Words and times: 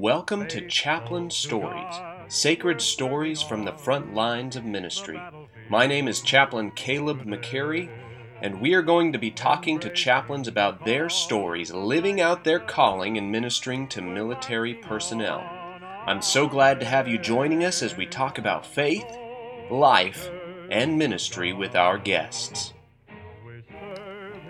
Welcome 0.00 0.48
to 0.48 0.66
Chaplain 0.66 1.28
Stories, 1.28 1.94
sacred 2.28 2.80
stories 2.80 3.42
from 3.42 3.66
the 3.66 3.74
front 3.74 4.14
lines 4.14 4.56
of 4.56 4.64
ministry. 4.64 5.20
My 5.68 5.86
name 5.86 6.08
is 6.08 6.22
Chaplain 6.22 6.70
Caleb 6.70 7.26
McCary, 7.26 7.90
and 8.40 8.62
we 8.62 8.72
are 8.72 8.80
going 8.80 9.12
to 9.12 9.18
be 9.18 9.30
talking 9.30 9.78
to 9.80 9.92
chaplains 9.92 10.48
about 10.48 10.86
their 10.86 11.10
stories 11.10 11.70
living 11.70 12.18
out 12.18 12.44
their 12.44 12.60
calling 12.60 13.18
and 13.18 13.30
ministering 13.30 13.86
to 13.88 14.00
military 14.00 14.72
personnel. 14.72 15.44
I'm 16.06 16.22
so 16.22 16.48
glad 16.48 16.80
to 16.80 16.86
have 16.86 17.06
you 17.06 17.18
joining 17.18 17.62
us 17.62 17.82
as 17.82 17.94
we 17.94 18.06
talk 18.06 18.38
about 18.38 18.64
faith, 18.64 19.04
life, 19.70 20.30
and 20.70 20.96
ministry 20.96 21.52
with 21.52 21.76
our 21.76 21.98
guests. 21.98 22.72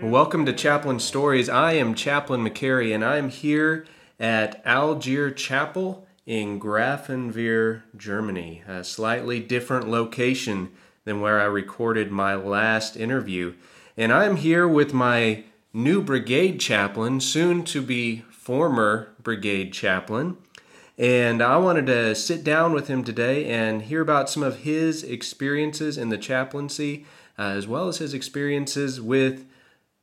Welcome 0.01 0.45
to 0.45 0.53
Chaplain 0.53 1.01
Stories. 1.01 1.49
I 1.49 1.73
am 1.73 1.93
Chaplain 1.93 2.39
McCary, 2.39 2.95
and 2.95 3.03
I'm 3.03 3.27
here 3.27 3.85
at 4.21 4.61
Algier 4.63 5.31
Chapel 5.31 6.07
in 6.27 6.59
Grafenwöhr, 6.59 7.81
Germany, 7.97 8.61
a 8.67 8.83
slightly 8.83 9.39
different 9.39 9.89
location 9.89 10.69
than 11.05 11.21
where 11.21 11.41
I 11.41 11.45
recorded 11.45 12.11
my 12.11 12.35
last 12.35 12.95
interview. 12.95 13.55
And 13.97 14.13
I'm 14.13 14.35
here 14.35 14.67
with 14.67 14.93
my 14.93 15.43
new 15.73 16.03
brigade 16.03 16.59
chaplain, 16.59 17.19
soon 17.19 17.63
to 17.63 17.81
be 17.81 18.23
former 18.29 19.11
brigade 19.23 19.73
chaplain. 19.73 20.37
And 20.99 21.41
I 21.41 21.57
wanted 21.57 21.87
to 21.87 22.13
sit 22.13 22.43
down 22.43 22.73
with 22.73 22.87
him 22.87 23.03
today 23.03 23.45
and 23.45 23.81
hear 23.81 24.01
about 24.01 24.29
some 24.29 24.43
of 24.43 24.59
his 24.59 25.03
experiences 25.03 25.97
in 25.97 26.09
the 26.09 26.17
chaplaincy, 26.19 27.07
uh, 27.39 27.53
as 27.55 27.65
well 27.65 27.87
as 27.87 27.97
his 27.97 28.13
experiences 28.13 29.01
with 29.01 29.47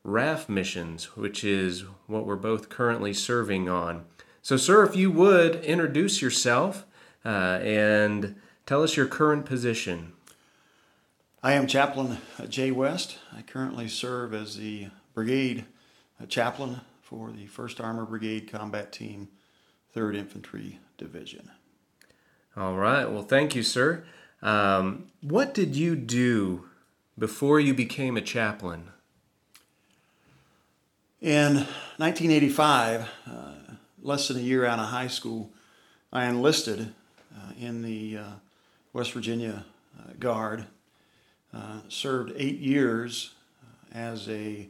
RAF 0.03 0.49
missions, 0.49 1.17
which 1.17 1.45
is 1.45 1.85
what 2.07 2.25
we're 2.25 2.37
both 2.37 2.69
currently 2.69 3.13
serving 3.13 3.69
on. 3.69 4.07
So, 4.43 4.57
sir, 4.57 4.85
if 4.85 4.97
you 4.97 5.11
would 5.11 5.57
introduce 5.65 6.23
yourself 6.23 6.87
uh, 7.25 7.59
and 7.63 8.37
tell 8.67 8.83
us 8.83 8.97
your 8.97 9.07
current 9.07 9.45
position. 9.45 10.13
I 11.43 11.53
am 11.53 11.67
Chaplain 11.67 12.19
Jay 12.49 12.71
West. 12.71 13.19
I 13.37 13.43
currently 13.43 13.89
serve 13.89 14.35
as 14.35 14.57
the 14.57 14.89
brigade 15.15 15.65
chaplain 16.29 16.81
for 17.01 17.31
the 17.31 17.47
1st 17.47 17.83
Armor 17.83 18.05
Brigade 18.05 18.51
Combat 18.51 18.93
Team, 18.93 19.29
3rd 19.95 20.17
Infantry 20.17 20.79
Division. 20.97 21.51
All 22.57 22.75
right. 22.75 23.05
Well, 23.05 23.23
thank 23.23 23.55
you, 23.55 23.63
sir. 23.63 24.05
Um, 24.43 25.07
what 25.21 25.55
did 25.55 25.77
you 25.77 25.97
do 25.97 26.65
before 27.19 27.61
you 27.61 27.73
became 27.73 28.17
a 28.17 28.21
chaplain? 28.21 28.91
In 31.21 31.67
1985, 31.97 33.09
uh, 33.27 33.53
less 34.03 34.29
than 34.29 34.39
a 34.39 34.41
year 34.41 34.65
out 34.65 34.79
of 34.79 34.87
high 34.87 35.07
school, 35.09 35.51
I 36.13 36.27
enlisted 36.27 36.93
uh, 37.35 37.53
in 37.59 37.83
the 37.83 38.19
uh, 38.19 38.33
West 38.93 39.13
Virginia 39.13 39.65
uh, 39.99 40.13
Guard. 40.19 40.67
Uh, 41.53 41.81
served 41.89 42.33
eight 42.37 42.59
years 42.59 43.33
uh, 43.63 43.99
as 43.99 44.29
a 44.29 44.69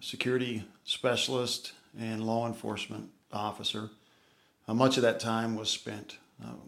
security 0.00 0.64
specialist 0.84 1.72
and 1.98 2.22
law 2.22 2.46
enforcement 2.46 3.10
officer. 3.32 3.90
much 4.68 4.96
of 4.96 5.02
that 5.02 5.20
time 5.20 5.56
was 5.56 5.68
spent 5.68 6.16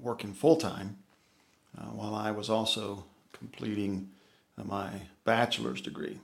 working 0.00 0.34
full 0.34 0.56
time, 0.56 0.98
while 1.92 2.14
I 2.14 2.30
was 2.30 2.50
also 2.50 3.04
completing 3.32 4.10
my 4.62 4.90
bachelor's 5.24 5.80
degree. 5.80 6.18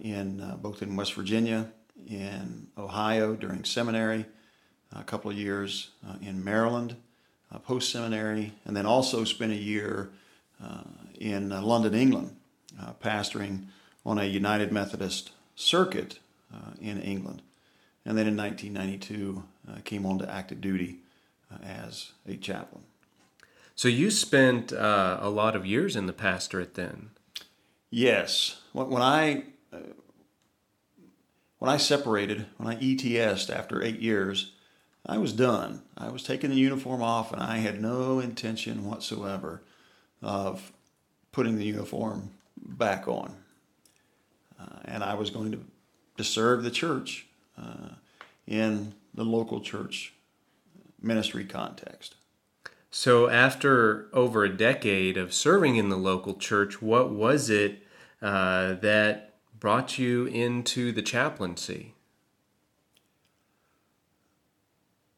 in 0.00 0.56
both 0.60 0.82
in 0.82 0.96
West 0.96 1.14
Virginia, 1.14 1.70
in 2.08 2.68
Ohio 2.76 3.34
during 3.34 3.64
seminary, 3.64 4.26
a 4.94 5.04
couple 5.04 5.30
of 5.30 5.36
years 5.36 5.90
uh, 6.08 6.14
in 6.20 6.42
Maryland, 6.44 6.96
uh, 7.52 7.58
post 7.58 7.90
seminary, 7.90 8.52
and 8.64 8.76
then 8.76 8.86
also 8.86 9.24
spent 9.24 9.52
a 9.52 9.56
year 9.56 10.10
uh, 10.62 10.82
in 11.18 11.52
uh, 11.52 11.62
London, 11.62 11.94
England, 11.94 12.36
pastoring 13.02 13.66
on 14.04 14.18
a 14.18 14.24
United 14.24 14.72
Methodist 14.72 15.30
circuit 15.54 16.18
in 16.80 17.00
England. 17.00 17.42
And 18.04 18.18
then 18.18 18.26
in 18.26 18.36
1992, 18.36 19.44
came 19.84 20.04
on 20.04 20.18
to 20.18 20.30
active 20.30 20.60
duty 20.60 20.98
as 21.62 22.12
a 22.26 22.36
chaplain. 22.36 22.82
So 23.76 23.88
you 23.88 24.10
spent 24.10 24.72
uh, 24.72 25.18
a 25.20 25.30
lot 25.30 25.54
of 25.54 25.64
years 25.64 25.94
in 25.94 26.06
the 26.06 26.12
pastorate 26.12 26.74
then. 26.74 27.10
Yes, 27.90 28.60
when 28.72 29.02
I 29.02 29.44
when 31.62 31.70
I 31.70 31.76
separated, 31.76 32.46
when 32.56 32.74
I 32.74 32.80
ETSed 32.80 33.48
after 33.48 33.82
eight 33.82 34.00
years, 34.00 34.50
I 35.04 35.18
was 35.18 35.32
done. 35.32 35.82
I 35.96 36.10
was 36.10 36.22
taking 36.22 36.50
the 36.50 36.56
uniform 36.56 37.02
off, 37.02 37.32
and 37.32 37.42
I 37.42 37.58
had 37.58 37.80
no 37.80 38.20
intention 38.20 38.84
whatsoever 38.84 39.62
of 40.22 40.72
putting 41.32 41.56
the 41.56 41.64
uniform 41.64 42.30
back 42.56 43.08
on. 43.08 43.34
Uh, 44.60 44.78
and 44.84 45.02
I 45.02 45.14
was 45.14 45.30
going 45.30 45.50
to, 45.52 45.64
to 46.18 46.24
serve 46.24 46.62
the 46.62 46.70
church 46.70 47.26
uh, 47.60 47.94
in 48.46 48.94
the 49.12 49.24
local 49.24 49.60
church 49.60 50.14
ministry 51.00 51.44
context. 51.44 52.14
So, 52.90 53.28
after 53.28 54.08
over 54.12 54.44
a 54.44 54.54
decade 54.54 55.16
of 55.16 55.32
serving 55.32 55.76
in 55.76 55.88
the 55.88 55.96
local 55.96 56.34
church, 56.34 56.82
what 56.82 57.10
was 57.10 57.48
it 57.48 57.82
uh, 58.20 58.74
that 58.74 59.34
brought 59.58 59.98
you 59.98 60.26
into 60.26 60.92
the 60.92 61.02
chaplaincy? 61.02 61.91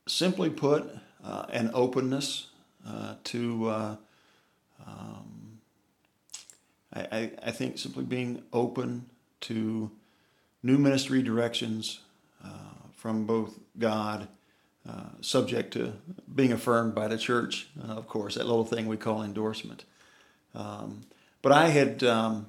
Simply 0.07 0.51
put, 0.51 0.85
uh, 1.25 1.47
an 1.51 1.71
openness 1.73 2.49
uh, 2.87 3.15
to, 3.25 3.69
uh, 3.69 3.97
um, 4.87 5.59
I, 6.93 7.31
I, 7.43 7.51
think, 7.51 7.79
simply 7.79 8.05
being 8.05 8.43
open 8.53 9.07
to 9.43 9.91
new 10.63 10.77
ministry 10.77 11.23
directions 11.23 12.01
uh, 12.45 12.49
from 12.95 13.27
both 13.27 13.59
God, 13.79 14.29
uh, 14.87 15.09
subject 15.23 15.73
to 15.73 15.95
being 16.35 16.53
affirmed 16.53 16.95
by 16.95 17.09
the 17.09 17.17
church, 17.17 17.69
of 17.83 18.07
course, 18.07 18.35
that 18.35 18.47
little 18.47 18.65
thing 18.65 18.87
we 18.87 18.99
call 18.99 19.23
endorsement. 19.23 19.85
Um, 20.55 21.01
but 21.41 21.53
I 21.53 21.69
had 21.69 22.05
um, 22.05 22.47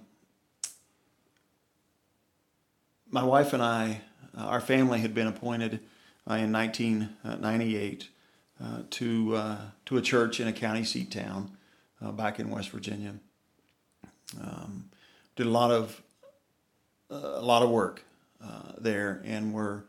my 3.09 3.23
wife 3.23 3.53
and 3.53 3.63
I, 3.63 4.01
our 4.37 4.59
family 4.59 4.99
had 4.99 5.13
been 5.13 5.27
appointed 5.27 5.79
in 6.27 6.51
1998 6.51 8.09
uh, 8.63 8.79
to 8.89 9.35
uh, 9.35 9.57
to 9.85 9.97
a 9.97 10.01
church 10.01 10.39
in 10.39 10.47
a 10.47 10.53
county 10.53 10.83
seat 10.83 11.11
town 11.11 11.57
uh, 12.01 12.11
back 12.11 12.39
in 12.39 12.49
West 12.49 12.69
Virginia. 12.69 13.15
Um, 14.41 14.89
did 15.35 15.45
a 15.45 15.49
lot 15.49 15.71
of 15.71 16.01
a 17.09 17.41
lot 17.41 17.61
of 17.61 17.69
work 17.69 18.03
there, 18.77 19.21
and 19.25 19.53
we're 19.53 19.83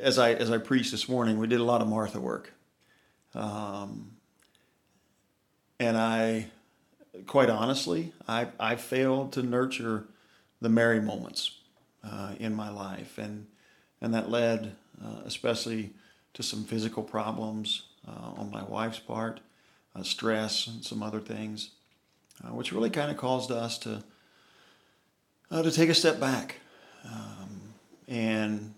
as 0.00 0.18
I 0.18 0.32
as 0.32 0.50
I 0.50 0.58
preached 0.58 0.90
this 0.90 1.08
morning, 1.08 1.38
we 1.38 1.46
did 1.46 1.60
a 1.60 1.64
lot 1.64 1.80
of 1.80 1.88
Martha 1.88 2.20
work. 2.20 2.52
Um, 3.34 4.16
and 5.82 5.96
I, 5.96 6.46
quite 7.26 7.50
honestly, 7.50 8.12
I, 8.28 8.48
I 8.60 8.76
failed 8.76 9.32
to 9.32 9.42
nurture 9.42 10.04
the 10.60 10.68
Mary 10.68 11.00
moments 11.00 11.58
uh, 12.04 12.34
in 12.38 12.54
my 12.54 12.70
life, 12.70 13.18
and 13.18 13.46
and 14.00 14.14
that 14.14 14.30
led 14.30 14.76
uh, 15.02 15.20
especially 15.24 15.90
to 16.34 16.42
some 16.42 16.64
physical 16.64 17.02
problems 17.02 17.82
uh, 18.08 18.40
on 18.40 18.50
my 18.50 18.62
wife's 18.64 18.98
part, 18.98 19.40
uh, 19.94 20.02
stress, 20.02 20.66
and 20.66 20.84
some 20.84 21.02
other 21.02 21.20
things, 21.20 21.70
uh, 22.44 22.48
which 22.48 22.72
really 22.72 22.90
kind 22.90 23.10
of 23.10 23.16
caused 23.16 23.50
us 23.50 23.78
to 23.78 24.02
to 25.50 25.70
take 25.70 25.90
a 25.90 25.94
step 25.94 26.18
back 26.18 26.56
um, 27.04 27.60
and 28.08 28.72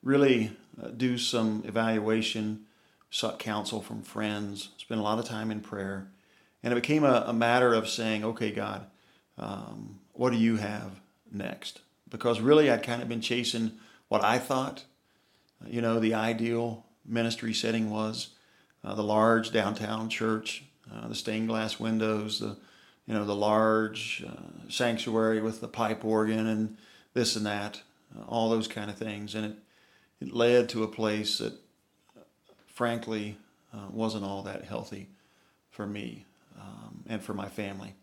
really 0.00 0.52
do 0.96 1.18
some 1.18 1.64
evaluation, 1.66 2.64
sought 3.10 3.40
counsel 3.40 3.82
from 3.82 4.00
friends, 4.00 4.68
spent 4.78 5.00
a 5.00 5.02
lot 5.02 5.18
of 5.18 5.24
time 5.24 5.50
in 5.50 5.58
prayer, 5.58 6.06
and 6.62 6.72
it 6.72 6.76
became 6.76 7.02
a, 7.02 7.24
a 7.26 7.32
matter 7.32 7.74
of 7.74 7.88
saying, 7.88 8.24
"Okay, 8.24 8.52
God, 8.52 8.86
um, 9.38 9.98
what 10.12 10.30
do 10.30 10.38
you 10.38 10.56
have 10.56 11.00
next?" 11.32 11.80
because 12.08 12.40
really 12.40 12.70
I'd 12.70 12.82
kind 12.82 13.02
of 13.02 13.08
been 13.08 13.20
chasing 13.20 13.72
what 14.08 14.24
I 14.24 14.38
thought, 14.38 14.84
you 15.66 15.80
know, 15.80 16.00
the 16.00 16.14
ideal 16.14 16.84
ministry 17.04 17.54
setting 17.54 17.90
was, 17.90 18.30
uh, 18.84 18.94
the 18.94 19.02
large 19.02 19.52
downtown 19.52 20.08
church, 20.08 20.64
uh, 20.92 21.08
the 21.08 21.14
stained 21.14 21.48
glass 21.48 21.80
windows, 21.80 22.38
the 22.38 22.56
you 23.06 23.14
know 23.14 23.24
the 23.24 23.34
large 23.34 24.24
uh, 24.26 24.68
sanctuary 24.68 25.40
with 25.40 25.60
the 25.60 25.68
pipe 25.68 26.04
organ 26.04 26.46
and 26.46 26.76
this 27.14 27.36
and 27.36 27.46
that, 27.46 27.82
uh, 28.16 28.24
all 28.28 28.50
those 28.50 28.68
kind 28.68 28.90
of 28.90 28.96
things, 28.96 29.34
and 29.34 29.46
it 29.46 29.56
it 30.20 30.32
led 30.32 30.68
to 30.70 30.82
a 30.82 30.88
place 30.88 31.38
that, 31.38 31.52
frankly, 32.66 33.36
uh, 33.72 33.86
wasn't 33.90 34.24
all 34.24 34.42
that 34.42 34.64
healthy 34.64 35.08
for 35.70 35.86
me 35.86 36.24
um, 36.58 37.04
and 37.06 37.22
for 37.22 37.34
my 37.34 37.48
family. 37.48 37.94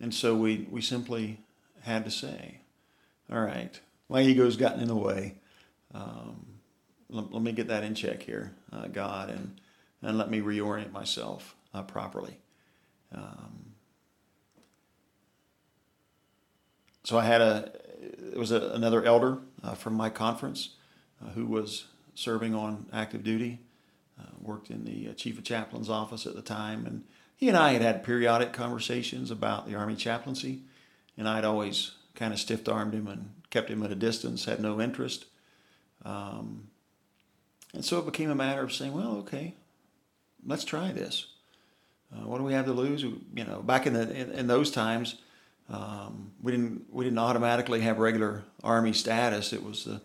And 0.00 0.12
so 0.12 0.34
we 0.34 0.66
we 0.70 0.80
simply 0.80 1.40
had 1.82 2.04
to 2.04 2.10
say, 2.10 2.58
all 3.30 3.40
right, 3.40 3.78
my 4.08 4.22
ego's 4.22 4.56
gotten 4.56 4.80
in 4.80 4.88
the 4.88 4.96
way. 4.96 5.36
Um, 5.94 6.46
let, 7.08 7.32
let, 7.32 7.42
me 7.42 7.52
get 7.52 7.68
that 7.68 7.82
in 7.82 7.94
check 7.94 8.22
here, 8.22 8.52
uh, 8.72 8.86
God, 8.86 9.30
and 9.30 9.60
and 10.02 10.16
let 10.16 10.30
me 10.30 10.40
reorient 10.40 10.92
myself 10.92 11.56
uh, 11.74 11.82
properly. 11.82 12.38
Um, 13.12 13.72
so 17.04 17.18
I 17.18 17.24
had 17.24 17.40
a 17.40 17.72
it 18.00 18.38
was 18.38 18.52
a, 18.52 18.70
another 18.70 19.04
elder 19.04 19.38
uh, 19.62 19.74
from 19.74 19.94
my 19.94 20.10
conference 20.10 20.70
uh, 21.22 21.30
who 21.30 21.46
was 21.46 21.86
serving 22.14 22.54
on 22.54 22.86
active 22.92 23.24
duty, 23.24 23.58
uh, 24.18 24.30
worked 24.40 24.70
in 24.70 24.84
the 24.84 25.08
uh, 25.08 25.14
chief 25.14 25.38
of 25.38 25.44
chaplain's 25.44 25.90
office 25.90 26.26
at 26.26 26.34
the 26.34 26.42
time, 26.42 26.86
and 26.86 27.04
he 27.36 27.48
and 27.48 27.56
I 27.56 27.72
had 27.72 27.82
had 27.82 28.04
periodic 28.04 28.52
conversations 28.52 29.30
about 29.30 29.66
the 29.66 29.74
army 29.74 29.96
chaplaincy, 29.96 30.62
and 31.16 31.28
I'd 31.28 31.44
always 31.44 31.92
kind 32.14 32.32
of 32.32 32.38
stiff 32.38 32.68
armed 32.68 32.94
him 32.94 33.06
and 33.06 33.30
kept 33.48 33.70
him 33.70 33.82
at 33.82 33.90
a 33.90 33.96
distance, 33.96 34.44
had 34.44 34.60
no 34.60 34.80
interest. 34.80 35.24
Um, 36.04 36.68
and 37.72 37.84
so 37.84 37.98
it 37.98 38.06
became 38.06 38.30
a 38.30 38.34
matter 38.34 38.62
of 38.62 38.72
saying, 38.72 38.92
well, 38.92 39.16
okay, 39.18 39.54
let's 40.46 40.64
try 40.64 40.92
this. 40.92 41.26
Uh, 42.12 42.26
what 42.26 42.38
do 42.38 42.44
we 42.44 42.52
have 42.52 42.66
to 42.66 42.72
lose? 42.72 43.02
You 43.02 43.44
know, 43.44 43.62
back 43.62 43.86
in 43.86 43.92
the 43.92 44.10
in, 44.10 44.30
in 44.32 44.46
those 44.48 44.70
times, 44.70 45.16
um, 45.68 46.32
we 46.42 46.50
didn't 46.52 46.92
we 46.92 47.04
didn't 47.04 47.18
automatically 47.18 47.82
have 47.82 47.98
regular 47.98 48.42
army 48.64 48.92
status. 48.92 49.52
It 49.52 49.62
was 49.62 49.84
the 49.84 50.00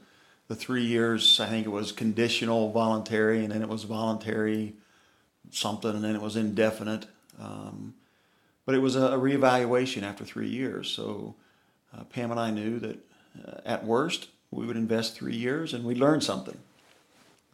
the 0.47 0.55
three 0.55 0.83
years. 0.83 1.39
I 1.39 1.47
think 1.47 1.65
it 1.65 1.71
was 1.71 1.91
conditional, 1.91 2.71
voluntary, 2.71 3.43
and 3.43 3.51
then 3.51 3.63
it 3.63 3.69
was 3.69 3.83
voluntary 3.83 4.75
something, 5.49 5.91
and 5.91 6.03
then 6.03 6.15
it 6.15 6.21
was 6.21 6.35
indefinite. 6.35 7.07
Um, 7.39 7.95
but 8.65 8.75
it 8.75 8.79
was 8.79 8.95
a, 8.95 9.01
a, 9.01 9.19
reevaluation 9.19 10.03
after 10.03 10.23
three 10.23 10.47
years. 10.47 10.89
So 10.89 11.35
uh, 11.95 12.03
Pam 12.05 12.31
and 12.31 12.39
I 12.39 12.49
knew 12.49 12.79
that 12.79 12.97
uh, 13.45 13.59
at 13.65 13.83
worst 13.83 14.29
we 14.55 14.65
would 14.65 14.77
invest 14.77 15.15
three 15.15 15.35
years 15.35 15.73
and 15.73 15.83
we'd 15.83 15.97
learn 15.97 16.21
something. 16.21 16.57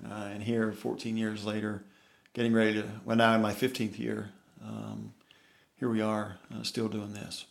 Uh, 0.06 0.30
and 0.34 0.44
here, 0.44 0.72
14 0.72 1.18
years 1.18 1.46
later, 1.46 1.84
getting 2.34 2.54
ready 2.54 2.74
to 2.74 2.88
well 3.06 3.18
now 3.18 3.36
in 3.36 3.42
my 3.42 3.54
15th 3.54 4.00
year, 4.00 4.32
um, 4.64 5.14
here 5.76 5.90
we 5.90 6.02
are 6.02 6.38
uh, 6.54 6.64
still 6.64 6.88
doing 6.88 7.14
this. 7.14 7.46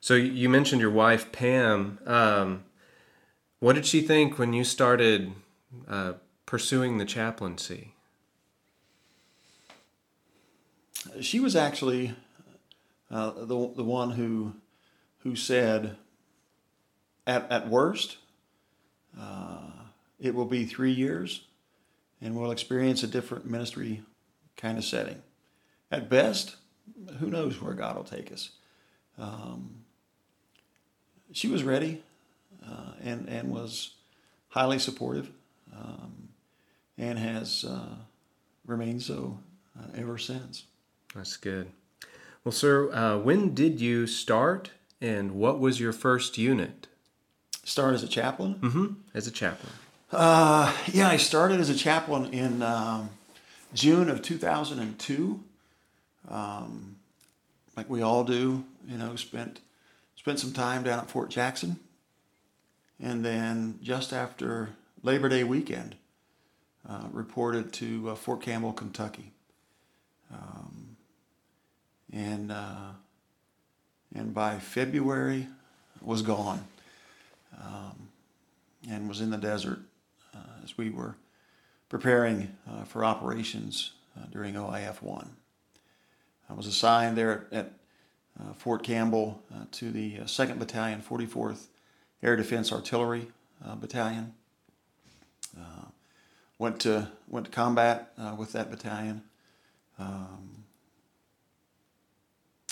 So 0.00 0.14
you 0.14 0.48
mentioned 0.48 0.80
your 0.80 0.90
wife 0.90 1.32
Pam. 1.32 1.98
Um, 2.06 2.64
what 3.58 3.74
did 3.74 3.86
she 3.86 4.02
think 4.02 4.38
when 4.38 4.52
you 4.52 4.62
started 4.62 5.32
uh, 5.88 6.14
pursuing 6.44 6.98
the 6.98 7.04
chaplaincy? 7.04 7.94
She 11.20 11.40
was 11.40 11.56
actually 11.56 12.14
uh, 13.10 13.30
the 13.36 13.72
the 13.74 13.84
one 13.84 14.12
who 14.12 14.54
who 15.20 15.34
said, 15.34 15.96
at 17.26 17.50
at 17.50 17.68
worst, 17.68 18.18
uh, 19.18 19.70
it 20.18 20.34
will 20.34 20.46
be 20.46 20.64
three 20.64 20.92
years, 20.92 21.42
and 22.20 22.36
we'll 22.36 22.50
experience 22.50 23.02
a 23.02 23.06
different 23.06 23.46
ministry 23.46 24.02
kind 24.56 24.78
of 24.78 24.84
setting. 24.84 25.22
At 25.90 26.08
best, 26.08 26.56
who 27.18 27.28
knows 27.28 27.60
where 27.60 27.74
God 27.74 27.96
will 27.96 28.04
take 28.04 28.32
us. 28.32 28.50
Um, 29.18 29.84
she 31.32 31.48
was 31.48 31.62
ready 31.62 32.02
uh, 32.66 32.92
and, 33.02 33.28
and 33.28 33.50
was 33.50 33.94
highly 34.48 34.78
supportive 34.78 35.30
um, 35.74 36.28
and 36.98 37.18
has 37.18 37.64
uh, 37.64 37.94
remained 38.66 39.02
so 39.02 39.38
uh, 39.78 39.86
ever 39.94 40.18
since. 40.18 40.64
That's 41.14 41.36
good. 41.36 41.70
Well, 42.44 42.52
sir, 42.52 42.92
uh, 42.92 43.18
when 43.18 43.54
did 43.54 43.80
you 43.80 44.06
start 44.06 44.70
and 45.00 45.32
what 45.32 45.58
was 45.58 45.80
your 45.80 45.92
first 45.92 46.38
unit? 46.38 46.86
Start 47.66 47.94
as 47.94 48.04
a 48.04 48.08
chaplain? 48.08 48.54
Mm-hmm. 48.60 48.86
As 49.12 49.26
a 49.26 49.32
chaplain. 49.32 49.72
Uh, 50.12 50.72
yeah, 50.92 51.08
I 51.08 51.16
started 51.16 51.58
as 51.58 51.68
a 51.68 51.74
chaplain 51.74 52.32
in 52.32 52.62
um, 52.62 53.10
June 53.74 54.08
of 54.08 54.22
2002. 54.22 55.40
Um, 56.30 56.94
like 57.76 57.90
we 57.90 58.02
all 58.02 58.22
do, 58.22 58.62
you 58.86 58.96
know, 58.96 59.16
spent 59.16 59.58
spent 60.14 60.38
some 60.38 60.52
time 60.52 60.84
down 60.84 61.00
at 61.00 61.10
Fort 61.10 61.28
Jackson, 61.28 61.80
and 63.02 63.24
then 63.24 63.80
just 63.82 64.12
after 64.12 64.70
Labor 65.02 65.28
Day 65.28 65.42
weekend, 65.42 65.96
uh, 66.88 67.08
reported 67.10 67.72
to 67.74 68.10
uh, 68.10 68.14
Fort 68.14 68.42
Campbell, 68.42 68.74
Kentucky, 68.74 69.32
um, 70.32 70.96
and 72.12 72.52
uh, 72.52 72.92
and 74.14 74.32
by 74.32 74.60
February 74.60 75.48
was 76.00 76.22
gone, 76.22 76.64
um, 77.60 78.08
and 78.88 79.08
was 79.08 79.20
in 79.20 79.30
the 79.30 79.36
desert 79.36 79.80
uh, 80.34 80.38
as 80.64 80.76
we 80.76 80.90
were 80.90 81.16
preparing 81.88 82.56
uh, 82.70 82.84
for 82.84 83.04
operations 83.04 83.92
uh, 84.16 84.26
during 84.30 84.54
OIF 84.54 85.02
one. 85.02 85.30
I 86.48 86.54
was 86.54 86.66
assigned 86.66 87.16
there 87.16 87.46
at, 87.52 87.58
at 87.58 87.72
uh, 88.40 88.52
Fort 88.54 88.82
Campbell 88.82 89.42
uh, 89.54 89.64
to 89.72 89.90
the 89.90 90.18
2nd 90.18 90.52
uh, 90.52 90.54
Battalion, 90.56 91.02
44th 91.02 91.66
Air 92.22 92.36
Defense 92.36 92.72
Artillery 92.72 93.28
Battalion. 93.80 94.34
went 96.58 96.80
to 96.80 97.10
went 97.28 97.46
to 97.46 97.52
combat 97.52 98.12
with 98.38 98.52
that 98.52 98.70
battalion. 98.70 99.22
Um, 99.98 100.64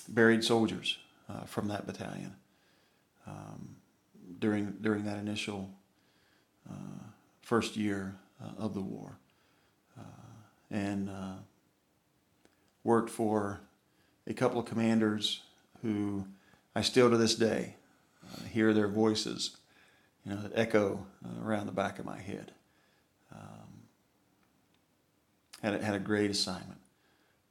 buried 0.09 0.45
soldiers 0.45 0.99
from 1.47 1.69
that 1.69 1.87
battalion 1.87 2.37
um, 3.27 3.74
during 4.45 4.77
during 4.83 5.05
that 5.05 5.19
initial 5.19 5.71
first 7.41 7.77
year 7.77 8.15
of 8.59 8.75
the 8.75 8.81
war, 8.81 9.19
and 10.71 11.11
worked 12.85 13.11
for 13.11 13.61
a 14.27 14.35
couple 14.35 14.61
of 14.61 14.67
commanders 14.67 15.43
who 15.83 16.27
I 16.77 16.83
still 16.83 17.11
to 17.11 17.17
this 17.17 17.35
day 17.35 17.77
uh, 18.25 18.45
hear 18.45 18.73
their 18.73 18.89
voices, 18.89 19.57
you 20.25 20.33
know, 20.33 20.41
echo 20.55 21.07
uh, 21.25 21.45
around 21.45 21.67
the 21.67 21.73
back 21.73 21.99
of 21.99 22.05
my 22.05 22.19
head. 22.19 22.53
Um, 23.33 23.85
had, 25.63 25.75
a, 25.75 25.85
had 25.85 25.95
a 25.95 25.99
great 25.99 26.31
assignment, 26.31 26.81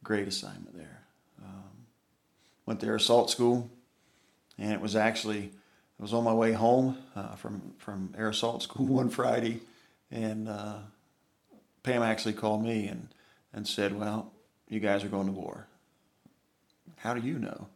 great 0.04 0.28
assignment 0.28 0.76
there. 0.76 1.02
Um, 1.44 1.86
went 2.66 2.80
to 2.80 2.86
assault 2.96 3.30
school, 3.30 3.70
and 4.58 4.72
it 4.72 4.82
was 4.82 4.96
actually, 4.96 5.52
I 6.04 6.06
was 6.06 6.14
on 6.14 6.26
my 6.26 6.34
way 6.34 6.52
home 6.52 6.98
uh, 7.16 7.36
from, 7.36 7.62
from 7.78 8.14
air 8.18 8.28
assault 8.28 8.62
school 8.62 8.86
one 8.88 9.08
Friday, 9.08 9.62
and 10.12 10.50
uh, 10.50 10.80
Pam 11.82 12.04
actually 12.04 12.34
called 12.34 12.62
me 12.62 12.88
and, 12.88 13.08
and 13.54 13.66
said, 13.66 13.98
well, 13.98 14.30
you 14.68 14.82
guys 14.82 15.06
are 15.06 15.08
going 15.08 15.28
to 15.28 15.32
war. 15.32 15.66
How 16.98 17.14
do 17.14 17.26
you 17.26 17.40
know? 17.40 17.68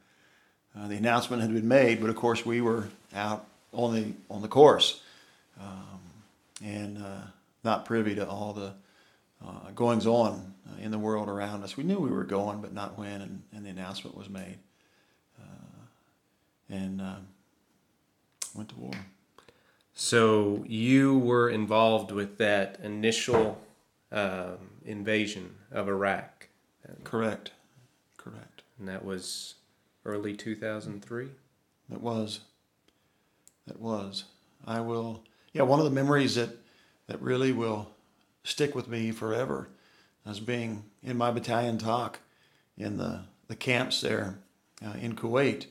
Uh, 0.78 0.90
the 0.90 0.98
announcement 0.98 1.42
had 1.42 1.54
been 1.54 1.70
made, 1.70 2.02
but 2.02 2.10
of 2.10 2.18
course 2.18 2.46
we 2.46 2.60
were 2.60 2.90
out 3.16 3.46
on 3.72 3.96
the 3.96 4.14
on 4.30 4.42
the 4.42 4.50
course, 4.50 5.02
um, 5.62 6.02
and 6.62 6.98
uh, 6.98 7.22
not 7.64 7.86
privy 7.86 8.16
to 8.16 8.28
all 8.28 8.52
the 8.52 8.74
uh, 9.42 9.72
goings 9.74 10.06
on 10.06 10.54
uh, 10.70 10.82
in 10.84 10.92
the 10.92 11.00
world 11.00 11.30
around 11.30 11.64
us. 11.64 11.78
We 11.78 11.86
knew 11.86 11.98
we 11.98 12.10
were 12.10 12.26
going, 12.26 12.60
but 12.60 12.74
not 12.74 13.00
when, 13.00 13.22
and, 13.22 13.44
and 13.54 13.66
the 13.66 13.70
announcement 13.70 14.18
was 14.18 14.30
made, 14.30 14.58
and 16.70 17.00
um, 17.00 17.26
went 18.58 18.70
to 18.70 18.80
war. 18.80 18.94
So 19.94 20.64
you 20.68 21.18
were 21.18 21.50
involved 21.50 22.12
with 22.12 22.38
that 22.38 22.80
initial 22.84 23.62
um, 24.12 24.58
invasion 24.86 25.56
of 25.72 25.88
Iraq. 25.88 26.50
Correct. 27.04 27.52
Correct. 28.18 28.64
And 28.80 28.88
that 28.88 29.04
was 29.04 29.56
early 30.06 30.36
2003? 30.36 31.30
That 31.90 32.02
was. 32.02 32.42
That 33.66 33.80
was. 33.80 34.26
I 34.66 34.82
will. 34.82 35.24
Yeah, 35.54 35.64
one 35.64 35.80
of 35.80 35.86
the 35.86 35.92
memories 35.92 36.36
that 36.36 36.50
that 37.08 37.22
really 37.22 37.52
will 37.52 37.90
stick 38.44 38.76
with 38.76 38.88
me 38.88 39.12
forever 39.12 39.70
as 40.26 40.40
being 40.40 40.84
in 41.02 41.18
my 41.18 41.32
battalion 41.32 41.78
TOC 41.78 42.20
in 42.78 42.98
the 42.98 43.22
the 43.48 43.56
camps 43.56 44.02
there 44.02 44.40
uh, 44.86 44.94
in 45.00 45.16
Kuwait 45.16 45.68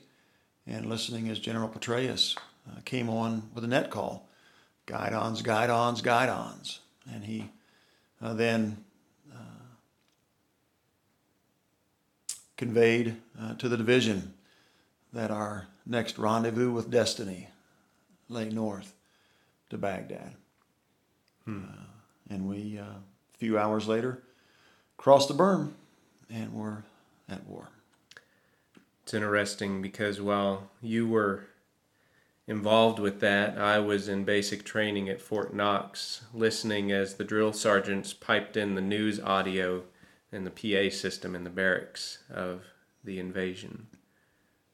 and 0.65 0.85
listening 0.87 1.29
as 1.29 1.39
General 1.39 1.69
Petraeus 1.69 2.35
uh, 2.69 2.81
came 2.85 3.09
on 3.09 3.49
with 3.53 3.63
a 3.63 3.67
net 3.67 3.89
call, 3.89 4.27
guidons, 4.85 5.41
guidons, 5.41 6.01
guidons. 6.01 6.79
and 7.11 7.23
he 7.23 7.49
uh, 8.21 8.33
then 8.33 8.83
uh, 9.33 9.63
conveyed 12.55 13.15
uh, 13.39 13.53
to 13.55 13.69
the 13.69 13.77
division 13.77 14.33
that 15.13 15.31
our 15.31 15.67
next 15.85 16.17
rendezvous 16.17 16.71
with 16.71 16.91
destiny 16.91 17.49
lay 18.29 18.49
north 18.49 18.93
to 19.69 19.77
Baghdad. 19.77 20.35
Hmm. 21.45 21.63
Uh, 21.63 21.83
and 22.29 22.47
we, 22.47 22.77
uh, 22.77 22.83
a 22.83 23.37
few 23.37 23.57
hours 23.57 23.87
later, 23.87 24.21
crossed 24.97 25.27
the 25.29 25.33
berm 25.33 25.71
and 26.29 26.53
were 26.53 26.83
at 27.29 27.45
war. 27.45 27.69
It's 29.03 29.13
interesting 29.13 29.81
because 29.81 30.19
while 30.19 30.69
you 30.81 31.07
were 31.07 31.47
involved 32.47 32.99
with 32.99 33.19
that, 33.19 33.57
I 33.57 33.79
was 33.79 34.07
in 34.07 34.23
basic 34.23 34.63
training 34.63 35.09
at 35.09 35.21
Fort 35.21 35.53
Knox, 35.53 36.21
listening 36.33 36.91
as 36.91 37.15
the 37.15 37.23
drill 37.23 37.53
sergeants 37.53 38.13
piped 38.13 38.57
in 38.57 38.75
the 38.75 38.81
news 38.81 39.19
audio 39.19 39.83
and 40.31 40.47
the 40.47 40.51
PA 40.51 40.93
system 40.93 41.35
in 41.35 41.43
the 41.43 41.49
barracks 41.49 42.19
of 42.29 42.63
the 43.03 43.19
invasion. 43.19 43.87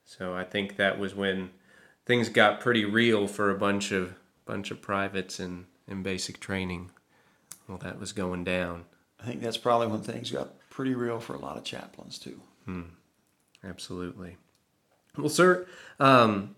So 0.06 0.34
I 0.36 0.44
think 0.44 0.76
that 0.78 1.00
was 1.00 1.16
when 1.16 1.52
things 2.06 2.30
got 2.30 2.60
pretty 2.60 2.86
real 2.86 3.28
for 3.28 3.50
a 3.50 3.58
bunch 3.58 3.92
of 3.92 4.16
bunch 4.46 4.72
of 4.72 4.82
privates 4.82 5.40
in, 5.40 5.66
in 5.88 6.04
basic 6.04 6.40
training. 6.40 6.92
Well, 7.68 7.78
that 7.78 7.98
was 7.98 8.12
going 8.12 8.44
down. 8.44 8.84
I 9.22 9.26
think 9.26 9.42
that's 9.42 9.58
probably 9.58 9.88
when 9.88 10.02
things 10.02 10.32
got 10.32 10.60
pretty 10.70 10.94
real 10.94 11.20
for 11.22 11.34
a 11.34 11.40
lot 11.40 11.56
of 11.56 11.64
chaplains 11.64 12.20
too. 12.20 12.42
Hmm. 12.66 12.82
Absolutely. 13.64 14.36
Well, 15.18 15.30
sir, 15.30 15.66
um, 16.00 16.56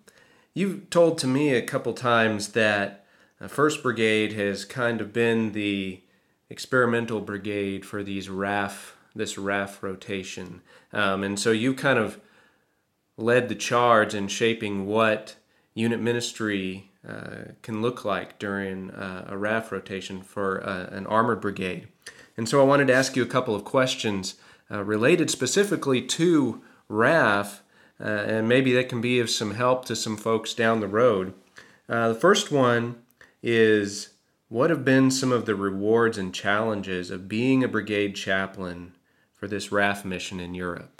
you've 0.56 0.90
told 0.90 1.20
to 1.20 1.28
me 1.28 1.54
a 1.54 1.62
couple 1.62 1.94
times 1.94 2.50
that 2.54 3.06
First 3.48 3.84
Brigade 3.84 4.34
has 4.34 4.66
kind 4.66 5.02
of 5.02 5.14
been 5.14 5.52
the 5.52 6.02
experimental 6.50 7.22
brigade 7.22 7.86
for 7.86 8.02
these 8.02 8.28
RAF, 8.30 8.98
this 9.14 9.38
RAF 9.38 9.84
rotation, 9.84 10.62
um, 10.92 11.24
and 11.24 11.40
so 11.40 11.52
you 11.52 11.76
kind 11.76 12.00
of 12.00 12.20
led 13.18 13.50
the 13.50 13.56
charge 13.56 14.14
in 14.14 14.28
shaping 14.28 14.88
what 14.88 15.36
unit 15.74 16.00
ministry 16.00 16.92
uh, 17.08 17.52
can 17.62 17.82
look 17.82 18.04
like 18.04 18.40
during 18.40 18.90
uh, 18.92 19.26
a 19.28 19.38
RAF 19.38 19.72
rotation 19.72 20.22
for 20.22 20.68
uh, 20.68 20.88
an 20.92 21.06
armored 21.08 21.42
brigade. 21.42 21.88
And 22.38 22.50
so 22.50 22.60
I 22.60 22.64
wanted 22.64 22.88
to 22.88 22.94
ask 22.94 23.16
you 23.16 23.24
a 23.24 23.28
couple 23.28 23.56
of 23.56 23.64
questions 23.64 24.36
uh, 24.72 24.84
related 24.84 25.30
specifically 25.30 26.02
to 26.02 26.62
RAF, 26.90 27.62
uh, 28.00 28.04
and 28.04 28.48
maybe 28.48 28.74
that 28.74 28.90
can 28.90 29.02
be 29.02 29.20
of 29.20 29.30
some 29.30 29.56
help 29.56 29.86
to 29.86 29.96
some 29.96 30.18
folks 30.18 30.54
down 30.54 30.80
the 30.80 30.88
road. 30.88 31.34
Uh, 31.88 32.10
the 32.10 32.16
first 32.16 32.52
one 32.52 32.96
is 33.42 34.10
what 34.50 34.70
have 34.70 34.86
been 34.86 35.12
some 35.12 35.32
of 35.32 35.46
the 35.46 35.56
rewards 35.56 36.18
and 36.18 36.34
challenges 36.34 37.10
of 37.10 37.28
being 37.28 37.64
a 37.64 37.68
brigade 37.68 38.16
chaplain 38.16 38.94
for 39.34 39.48
this 39.48 39.72
RAF 39.72 40.06
mission 40.06 40.40
in 40.40 40.54
Europe? 40.54 40.96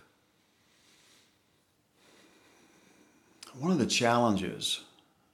one 3.60 3.72
of 3.72 3.80
the 3.80 3.86
challenges 3.86 4.82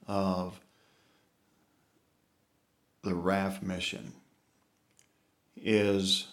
of 0.06 0.60
the 3.02 3.14
RAF 3.14 3.62
mission 3.62 4.12
is 5.56 6.28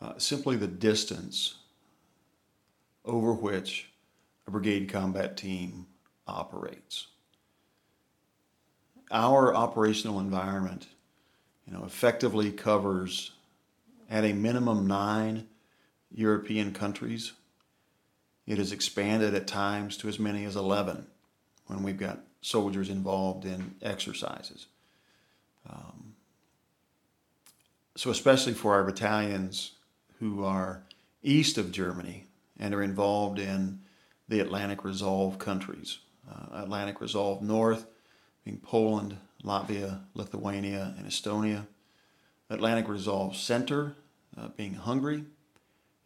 uh, 0.00 0.14
simply 0.18 0.56
the 0.56 0.66
distance 0.66 1.54
over 3.04 3.32
which 3.32 3.91
a 4.46 4.50
brigade 4.50 4.88
combat 4.88 5.36
team 5.36 5.86
operates. 6.26 7.08
Our 9.10 9.54
operational 9.54 10.20
environment, 10.20 10.86
you 11.66 11.72
know, 11.72 11.84
effectively 11.84 12.50
covers 12.50 13.32
at 14.10 14.24
a 14.24 14.32
minimum 14.32 14.86
nine 14.86 15.46
European 16.10 16.72
countries 16.72 17.32
it 18.46 18.58
has 18.58 18.72
expanded 18.72 19.34
at 19.34 19.46
times 19.46 19.96
to 19.98 20.08
as 20.08 20.18
many 20.18 20.44
as 20.44 20.56
11 20.56 21.06
when 21.66 21.82
we've 21.82 21.98
got 21.98 22.20
soldiers 22.40 22.88
involved 22.88 23.44
in 23.44 23.76
exercises. 23.82 24.66
Um, 25.68 26.14
so, 27.94 28.10
especially 28.10 28.54
for 28.54 28.74
our 28.74 28.82
battalions 28.82 29.72
who 30.18 30.44
are 30.44 30.82
east 31.22 31.56
of 31.56 31.70
Germany 31.70 32.26
and 32.58 32.74
are 32.74 32.82
involved 32.82 33.38
in 33.38 33.80
the 34.32 34.40
Atlantic 34.40 34.82
Resolve 34.82 35.38
countries, 35.38 35.98
uh, 36.26 36.62
Atlantic 36.62 37.02
Resolve 37.02 37.42
North 37.42 37.84
being 38.46 38.56
Poland, 38.56 39.18
Latvia, 39.44 40.00
Lithuania, 40.14 40.94
and 40.96 41.06
Estonia, 41.06 41.66
Atlantic 42.48 42.88
Resolve 42.88 43.36
Center 43.36 43.94
uh, 44.38 44.48
being 44.56 44.72
Hungary, 44.72 45.24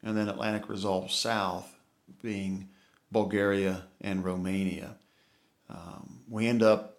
and 0.03 0.17
then 0.17 0.29
Atlantic 0.29 0.69
Resolve 0.69 1.13
South 1.13 1.73
being 2.21 2.69
Bulgaria 3.13 3.85
and 4.01 4.25
Romania. 4.25 4.97
Um, 5.71 6.23
we 6.29 6.49
end 6.49 6.65
up 6.65 6.99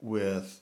with 0.00 0.60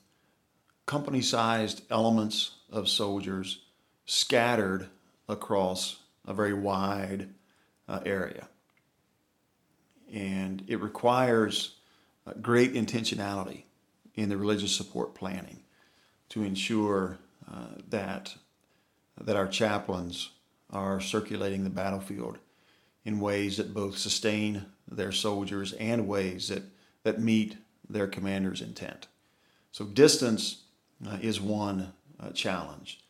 company 0.86 1.20
sized 1.20 1.82
elements 1.90 2.52
of 2.72 2.88
soldiers 2.88 3.60
scattered 4.06 4.88
across 5.28 5.96
a 6.26 6.32
very 6.32 6.54
wide 6.54 7.28
uh, 7.86 8.00
area. 8.06 8.48
And 10.12 10.64
it 10.66 10.80
requires 10.80 11.76
uh, 12.26 12.32
great 12.40 12.74
intentionality 12.74 13.64
in 14.14 14.28
the 14.28 14.36
religious 14.36 14.74
support 14.74 15.14
planning 15.14 15.60
to 16.30 16.42
ensure 16.42 17.18
uh, 17.50 17.66
that, 17.88 18.34
that 19.20 19.36
our 19.36 19.48
chaplains 19.48 20.30
are 20.70 21.00
circulating 21.00 21.64
the 21.64 21.70
battlefield 21.70 22.38
in 23.04 23.20
ways 23.20 23.56
that 23.56 23.74
both 23.74 23.98
sustain 23.98 24.66
their 24.88 25.12
soldiers 25.12 25.72
and 25.74 26.06
ways 26.06 26.48
that, 26.48 26.62
that 27.02 27.20
meet 27.20 27.56
their 27.88 28.06
commander's 28.06 28.60
intent. 28.60 29.08
So, 29.72 29.84
distance 29.84 30.62
uh, 31.06 31.18
is 31.20 31.40
one 31.40 31.92
uh, 32.18 32.30
challenge. 32.30 33.00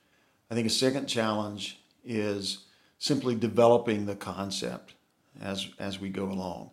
I 0.50 0.54
think 0.54 0.66
a 0.66 0.70
second 0.70 1.06
challenge 1.06 1.80
is 2.04 2.64
simply 2.98 3.34
developing 3.34 4.06
the 4.06 4.14
concept 4.14 4.94
as, 5.40 5.68
as 5.78 5.98
we 6.00 6.08
go 6.10 6.24
along. 6.24 6.70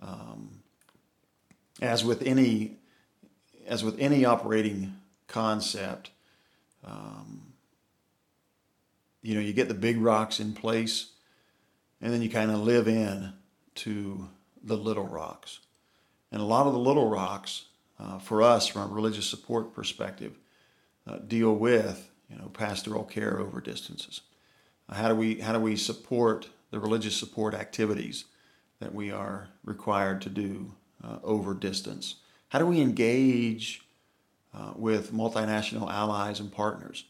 Um, 0.00 0.60
as 1.80 2.04
with 2.04 2.22
any 2.22 2.76
as 3.66 3.84
with 3.84 3.98
any 3.98 4.24
operating 4.24 4.96
concept, 5.26 6.10
um, 6.84 7.52
you 9.22 9.34
know, 9.34 9.40
you 9.40 9.52
get 9.52 9.68
the 9.68 9.74
big 9.74 10.00
rocks 10.00 10.40
in 10.40 10.54
place, 10.54 11.12
and 12.00 12.12
then 12.12 12.22
you 12.22 12.30
kind 12.30 12.50
of 12.50 12.60
live 12.60 12.88
in 12.88 13.32
to 13.76 14.28
the 14.62 14.76
little 14.76 15.06
rocks. 15.06 15.60
And 16.32 16.40
a 16.40 16.44
lot 16.44 16.66
of 16.66 16.72
the 16.72 16.78
little 16.78 17.08
rocks, 17.08 17.66
uh, 17.98 18.18
for 18.18 18.42
us, 18.42 18.66
from 18.66 18.90
a 18.90 18.94
religious 18.94 19.26
support 19.26 19.74
perspective, 19.74 20.38
uh, 21.06 21.18
deal 21.18 21.54
with 21.54 22.10
you 22.30 22.36
know 22.36 22.48
pastoral 22.48 23.04
care 23.04 23.38
over 23.38 23.60
distances. 23.60 24.22
Uh, 24.88 24.94
how 24.94 25.08
do 25.08 25.14
we 25.14 25.40
how 25.40 25.52
do 25.52 25.60
we 25.60 25.76
support 25.76 26.48
the 26.70 26.78
religious 26.78 27.16
support 27.16 27.54
activities 27.54 28.24
that 28.80 28.94
we 28.94 29.10
are 29.10 29.48
required 29.64 30.22
to 30.22 30.28
do 30.28 30.72
uh, 31.02 31.18
over 31.22 31.54
distance? 31.54 32.16
How 32.48 32.58
do 32.58 32.66
we 32.66 32.80
engage 32.80 33.82
uh, 34.54 34.72
with 34.76 35.12
multinational 35.12 35.92
allies 35.92 36.40
and 36.40 36.50
partners, 36.50 37.04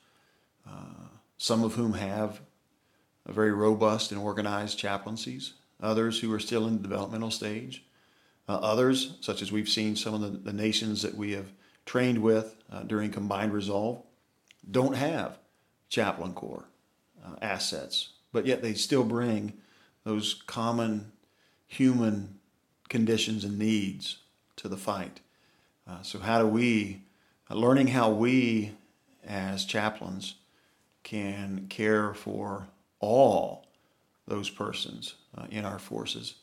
uh, 0.66 1.06
some 1.36 1.62
of 1.62 1.74
whom 1.74 1.94
have 1.94 2.40
very 3.26 3.52
robust 3.52 4.10
and 4.10 4.20
organized 4.20 4.78
chaplaincies, 4.78 5.54
others 5.80 6.20
who 6.20 6.32
are 6.32 6.40
still 6.40 6.66
in 6.66 6.76
the 6.76 6.82
developmental 6.82 7.30
stage, 7.30 7.84
uh, 8.48 8.54
others, 8.54 9.16
such 9.20 9.42
as 9.42 9.52
we've 9.52 9.68
seen 9.68 9.94
some 9.94 10.14
of 10.14 10.20
the, 10.20 10.30
the 10.30 10.52
nations 10.52 11.02
that 11.02 11.14
we 11.14 11.32
have 11.32 11.52
trained 11.84 12.18
with 12.18 12.56
uh, 12.72 12.82
during 12.82 13.10
Combined 13.10 13.52
Resolve, 13.52 14.02
don't 14.70 14.96
have 14.96 15.38
chaplain 15.88 16.32
corps 16.32 16.68
uh, 17.24 17.36
assets, 17.42 18.10
but 18.32 18.46
yet 18.46 18.62
they 18.62 18.74
still 18.74 19.04
bring 19.04 19.52
those 20.04 20.42
common 20.46 21.12
human 21.68 22.38
conditions 22.88 23.44
and 23.44 23.58
needs 23.58 24.18
to 24.56 24.68
the 24.68 24.76
fight. 24.76 25.20
Uh, 25.86 26.02
so, 26.02 26.18
how 26.18 26.40
do 26.40 26.46
we, 26.46 27.02
uh, 27.50 27.54
learning 27.54 27.88
how 27.88 28.10
we 28.10 28.72
as 29.24 29.64
chaplains 29.64 30.34
can 31.02 31.66
care 31.68 32.14
for 32.14 32.66
all 33.00 33.66
those 34.26 34.50
persons 34.50 35.14
uh, 35.36 35.46
in 35.50 35.64
our 35.64 35.78
forces 35.78 36.34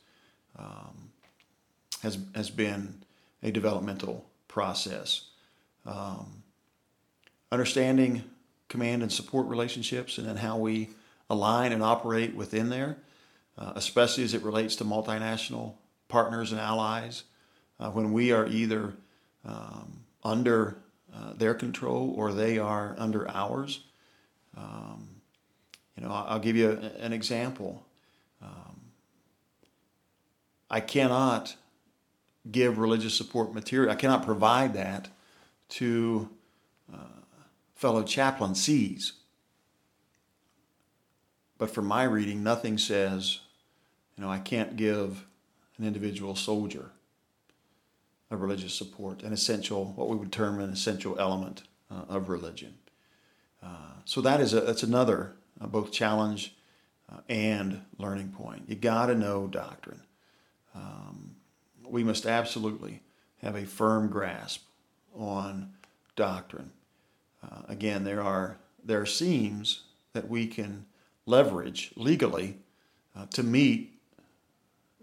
um, 0.57 1.11
has, 2.01 2.17
has 2.33 2.49
been 2.49 3.03
a 3.43 3.51
developmental 3.51 4.25
process. 4.47 5.29
Um, 5.85 6.43
understanding 7.51 8.23
command 8.67 9.03
and 9.03 9.11
support 9.11 9.47
relationships 9.47 10.17
and 10.17 10.27
then 10.27 10.37
how 10.37 10.57
we 10.57 10.89
align 11.29 11.71
and 11.71 11.83
operate 11.83 12.35
within 12.35 12.69
there, 12.69 12.97
uh, 13.57 13.73
especially 13.75 14.23
as 14.23 14.33
it 14.33 14.43
relates 14.43 14.75
to 14.77 14.83
multinational 14.83 15.75
partners 16.07 16.51
and 16.51 16.61
allies, 16.61 17.23
uh, 17.79 17.89
when 17.89 18.13
we 18.13 18.31
are 18.31 18.47
either 18.47 18.93
um, 19.45 20.05
under 20.23 20.77
uh, 21.13 21.33
their 21.33 21.53
control 21.53 22.13
or 22.17 22.33
they 22.33 22.57
are 22.57 22.95
under 22.97 23.29
ours. 23.29 23.81
Um, 24.57 25.09
you 25.95 26.03
know, 26.03 26.11
I'll 26.11 26.39
give 26.39 26.55
you 26.55 26.71
an 26.99 27.13
example. 27.13 27.85
Um, 28.41 28.81
I 30.69 30.81
cannot 30.81 31.55
give 32.51 32.77
religious 32.77 33.15
support 33.15 33.53
material. 33.53 33.91
I 33.91 33.95
cannot 33.95 34.25
provide 34.25 34.73
that 34.73 35.09
to 35.69 36.29
uh, 36.93 36.97
fellow 37.75 38.03
chaplaincies. 38.03 39.13
But 41.57 41.69
from 41.71 41.85
my 41.85 42.03
reading, 42.03 42.43
nothing 42.43 42.77
says, 42.77 43.39
you 44.17 44.23
know, 44.23 44.29
I 44.29 44.39
can't 44.39 44.75
give 44.75 45.25
an 45.77 45.85
individual 45.85 46.35
soldier 46.35 46.91
of 48.31 48.41
religious 48.41 48.73
support, 48.73 49.23
an 49.23 49.33
essential, 49.33 49.93
what 49.95 50.09
we 50.09 50.15
would 50.15 50.31
term 50.31 50.59
an 50.59 50.69
essential 50.69 51.19
element 51.19 51.63
uh, 51.91 52.03
of 52.09 52.29
religion. 52.29 52.75
Uh, 53.61 53.93
so 54.05 54.21
that 54.21 54.39
is 54.39 54.53
a, 54.53 54.61
that's 54.61 54.83
another 54.83 55.35
uh, 55.59 55.67
both 55.67 55.91
challenge 55.91 56.55
uh, 57.11 57.19
and 57.29 57.81
learning 57.97 58.29
point. 58.29 58.63
You 58.67 58.75
got 58.75 59.07
to 59.07 59.15
know 59.15 59.47
doctrine. 59.47 60.01
Um, 60.73 61.35
we 61.87 62.03
must 62.03 62.25
absolutely 62.25 63.01
have 63.41 63.55
a 63.55 63.65
firm 63.65 64.09
grasp 64.09 64.63
on 65.15 65.73
doctrine. 66.15 66.71
Uh, 67.43 67.61
again, 67.67 68.03
there 68.03 68.21
are 68.21 68.57
there 68.83 69.01
are 69.01 69.05
seams 69.05 69.83
that 70.13 70.29
we 70.29 70.47
can 70.47 70.85
leverage 71.25 71.91
legally 71.95 72.57
uh, 73.15 73.25
to 73.31 73.43
meet 73.43 73.94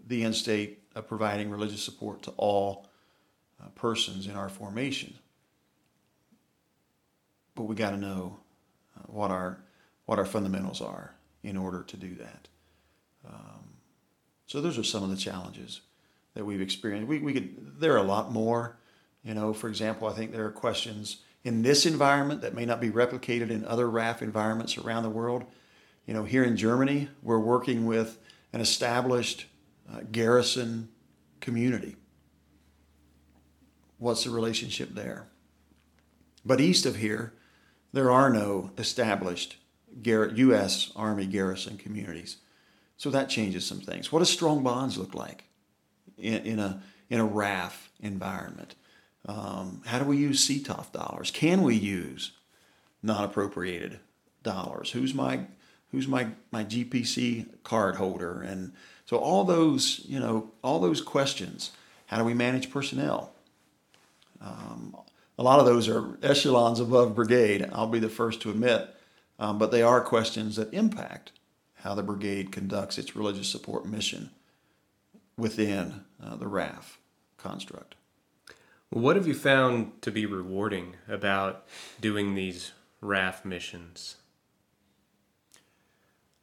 the 0.05 0.23
end 0.23 0.35
state 0.35 0.83
of 0.95 1.07
providing 1.07 1.49
religious 1.49 1.83
support 1.83 2.21
to 2.23 2.31
all 2.31 2.87
uh, 3.61 3.67
persons 3.75 4.27
in 4.27 4.35
our 4.35 4.49
formation. 4.49 5.13
But 7.55 7.63
we 7.63 7.75
got 7.75 7.91
to 7.91 7.97
know 7.97 8.39
uh, 8.97 9.03
what 9.07 9.31
our 9.31 9.59
what 10.05 10.19
our 10.19 10.25
fundamentals 10.25 10.81
are 10.81 11.15
in 11.43 11.55
order 11.55 11.83
to 11.83 11.97
do 11.97 12.15
that. 12.15 12.47
Um, 13.27 13.63
so 14.47 14.59
those 14.59 14.77
are 14.77 14.83
some 14.83 15.03
of 15.03 15.09
the 15.09 15.15
challenges 15.15 15.81
that 16.33 16.45
we've 16.45 16.61
experienced. 16.61 17.07
We, 17.07 17.19
we 17.19 17.33
could 17.33 17.79
there 17.79 17.93
are 17.93 17.97
a 17.97 18.03
lot 18.03 18.31
more. 18.31 18.77
You 19.23 19.33
know, 19.33 19.53
for 19.53 19.69
example, 19.69 20.07
I 20.07 20.13
think 20.13 20.33
there 20.33 20.45
are 20.45 20.51
questions 20.51 21.17
in 21.43 21.61
this 21.61 21.85
environment 21.85 22.41
that 22.41 22.53
may 22.53 22.65
not 22.65 22.81
be 22.81 22.89
replicated 22.89 23.49
in 23.49 23.65
other 23.65 23.89
RAF 23.89 24.21
environments 24.21 24.77
around 24.77 25.03
the 25.03 25.09
world. 25.09 25.45
You 26.05 26.13
know, 26.13 26.25
here 26.25 26.43
in 26.43 26.57
Germany, 26.57 27.09
we're 27.21 27.39
working 27.39 27.85
with 27.85 28.17
an 28.51 28.59
established 28.59 29.45
uh, 29.91 30.01
garrison 30.11 30.89
community. 31.39 31.95
What's 33.97 34.23
the 34.23 34.29
relationship 34.29 34.89
there? 34.93 35.27
But 36.45 36.59
east 36.59 36.85
of 36.85 36.97
here, 36.97 37.33
there 37.93 38.11
are 38.11 38.29
no 38.29 38.71
established 38.77 39.57
U.S. 40.03 40.91
Army 40.95 41.25
garrison 41.25 41.77
communities. 41.77 42.37
So 42.97 43.09
that 43.11 43.29
changes 43.29 43.65
some 43.65 43.79
things. 43.79 44.11
What 44.11 44.19
does 44.19 44.29
strong 44.29 44.63
bonds 44.63 44.97
look 44.97 45.13
like 45.13 45.45
in, 46.17 46.35
in 46.45 46.59
a, 46.59 46.81
in 47.09 47.19
a 47.19 47.25
RAF 47.25 47.91
environment? 47.99 48.75
Um, 49.25 49.81
how 49.85 49.99
do 49.99 50.05
we 50.05 50.17
use 50.17 50.47
CTOF 50.47 50.91
dollars? 50.91 51.31
Can 51.31 51.61
we 51.61 51.75
use 51.75 52.33
non-appropriated 53.01 53.99
dollars? 54.41 54.91
Who's 54.91 55.13
my 55.13 55.41
who's 55.93 56.07
my 56.09 56.27
my 56.51 56.65
GPC 56.65 57.45
card 57.63 57.95
holder? 57.95 58.41
And 58.41 58.73
so 59.05 59.15
all 59.15 59.45
those 59.45 60.01
you 60.05 60.19
know 60.19 60.51
all 60.61 60.81
those 60.81 60.99
questions. 60.99 61.71
How 62.07 62.17
do 62.17 62.25
we 62.25 62.33
manage 62.33 62.69
personnel? 62.69 63.31
Um, 64.41 64.97
a 65.37 65.43
lot 65.43 65.59
of 65.59 65.65
those 65.65 65.87
are 65.87 66.17
echelons 66.21 66.81
above 66.81 67.15
brigade. 67.15 67.69
I'll 67.71 67.87
be 67.87 67.99
the 67.99 68.09
first 68.09 68.41
to 68.41 68.49
admit, 68.49 68.93
um, 69.39 69.57
but 69.57 69.71
they 69.71 69.81
are 69.81 70.01
questions 70.01 70.57
that 70.57 70.73
impact 70.73 71.31
how 71.75 71.95
the 71.95 72.03
brigade 72.03 72.51
conducts 72.51 72.97
its 72.97 73.15
religious 73.15 73.47
support 73.47 73.85
mission 73.85 74.29
within 75.37 76.01
uh, 76.23 76.35
the 76.35 76.47
RAF 76.47 76.99
construct. 77.37 77.95
What 78.89 79.15
have 79.15 79.27
you 79.27 79.33
found 79.33 80.01
to 80.03 80.11
be 80.11 80.25
rewarding 80.25 80.95
about 81.07 81.65
doing 81.99 82.35
these 82.35 82.73
RAF 83.01 83.43
missions? 83.43 84.17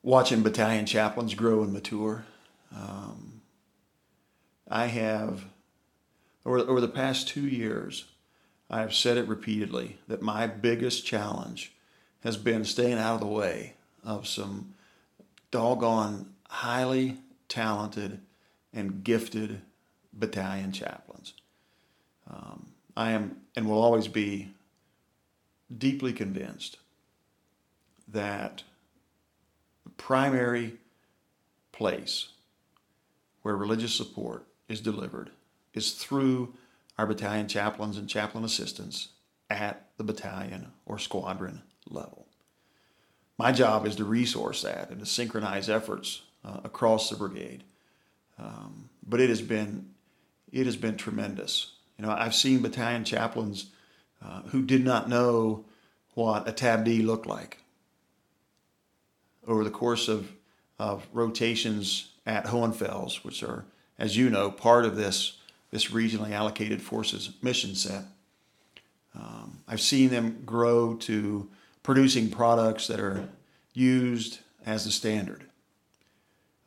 Watching 0.02 0.42
battalion 0.42 0.86
chaplains 0.86 1.34
grow 1.34 1.62
and 1.62 1.72
mature. 1.72 2.24
Um, 2.74 3.42
I 4.68 4.86
have, 4.86 5.44
over, 6.46 6.58
over 6.58 6.80
the 6.80 6.88
past 6.88 7.28
two 7.28 7.46
years, 7.46 8.06
I 8.70 8.80
have 8.80 8.94
said 8.94 9.18
it 9.18 9.28
repeatedly 9.28 9.98
that 10.08 10.22
my 10.22 10.46
biggest 10.46 11.04
challenge 11.04 11.72
has 12.20 12.36
been 12.36 12.64
staying 12.64 12.98
out 12.98 13.14
of 13.14 13.20
the 13.20 13.26
way 13.26 13.74
of 14.04 14.26
some 14.26 14.74
doggone 15.50 16.32
highly 16.48 17.18
talented 17.48 18.20
and 18.72 19.04
gifted 19.04 19.60
battalion 20.12 20.72
chaplains. 20.72 21.34
Um, 22.30 22.68
I 22.96 23.10
am 23.10 23.36
and 23.56 23.68
will 23.68 23.82
always 23.82 24.08
be 24.08 24.50
deeply 25.76 26.12
convinced 26.12 26.76
that 28.08 28.62
primary 29.96 30.74
place 31.72 32.28
where 33.42 33.56
religious 33.56 33.94
support 33.94 34.46
is 34.68 34.80
delivered 34.80 35.30
is 35.72 35.92
through 35.92 36.54
our 36.98 37.06
battalion 37.06 37.48
chaplains 37.48 37.96
and 37.96 38.08
chaplain 38.08 38.44
assistants 38.44 39.08
at 39.48 39.86
the 39.96 40.04
battalion 40.04 40.72
or 40.84 40.98
squadron 40.98 41.62
level. 41.88 42.26
My 43.38 43.52
job 43.52 43.86
is 43.86 43.96
to 43.96 44.04
resource 44.04 44.62
that 44.62 44.90
and 44.90 45.00
to 45.00 45.06
synchronize 45.06 45.70
efforts 45.70 46.22
uh, 46.44 46.60
across 46.64 47.08
the 47.08 47.16
brigade. 47.16 47.64
Um, 48.38 48.90
but 49.06 49.20
it 49.20 49.30
has 49.30 49.40
been 49.40 49.90
it 50.52 50.66
has 50.66 50.76
been 50.76 50.96
tremendous 50.96 51.72
you 52.00 52.06
know, 52.06 52.12
I've 52.12 52.34
seen 52.34 52.62
battalion 52.62 53.04
chaplains 53.04 53.66
uh, 54.24 54.40
who 54.44 54.62
did 54.62 54.82
not 54.82 55.10
know 55.10 55.66
what 56.14 56.48
a 56.48 56.52
tab 56.52 56.86
D 56.86 57.02
looked 57.02 57.26
like. 57.26 57.58
Over 59.46 59.64
the 59.64 59.70
course 59.70 60.09
of, 60.09 60.31
of 60.79 61.07
rotations 61.12 62.11
at 62.26 62.46
Hohenfels, 62.46 63.24
which 63.24 63.42
are, 63.42 63.64
as 63.98 64.16
you 64.16 64.31
know, 64.31 64.50
part 64.50 64.85
of 64.85 64.96
this, 64.96 65.38
this 65.70 65.87
regionally 65.87 66.33
allocated 66.33 66.83
forces 66.83 67.31
mission 67.42 67.74
set, 67.74 68.05
um, 69.14 69.61
I've 69.66 69.81
seen 69.81 70.11
them 70.11 70.42
grow 70.44 70.94
to 70.94 71.48
producing 71.83 72.31
products 72.31 72.87
that 72.87 73.00
are 73.00 73.29
used 73.72 74.40
as 74.64 74.85
the 74.85 74.90
standard. 74.90 75.44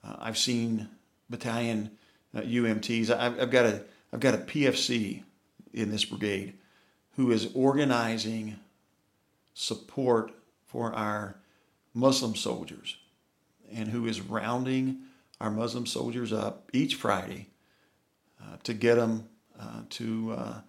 Uh, 0.04 0.16
I've 0.20 0.38
seen 0.38 0.90
battalion 1.30 1.92
uh, 2.36 2.42
UMTs. 2.42 3.10
I've, 3.10 3.40
I've 3.40 3.52
got 3.52 3.66
a 3.66 3.84
I've 4.12 4.20
got 4.20 4.36
a 4.36 4.40
PFC 4.40 5.24
in 5.74 5.90
this 5.90 6.06
brigade 6.06 6.54
who 7.16 7.32
is 7.32 7.50
organizing 7.56 8.58
support 9.56 10.32
for 10.66 10.94
our 10.94 11.36
Muslim 11.94 12.36
soldiers 12.36 12.98
and 13.72 13.90
who 13.90 14.06
is 14.06 14.22
rounding 14.22 15.00
our 15.40 15.52
Muslim 15.52 15.86
soldiers 15.86 16.32
up 16.32 16.70
each 16.74 16.96
Friday 16.96 17.48
uh, 18.42 18.58
to 18.64 18.74
get 18.74 18.96
them 18.96 19.28
uh, 19.60 19.82
to, 19.90 20.32
uh, 20.32 20.62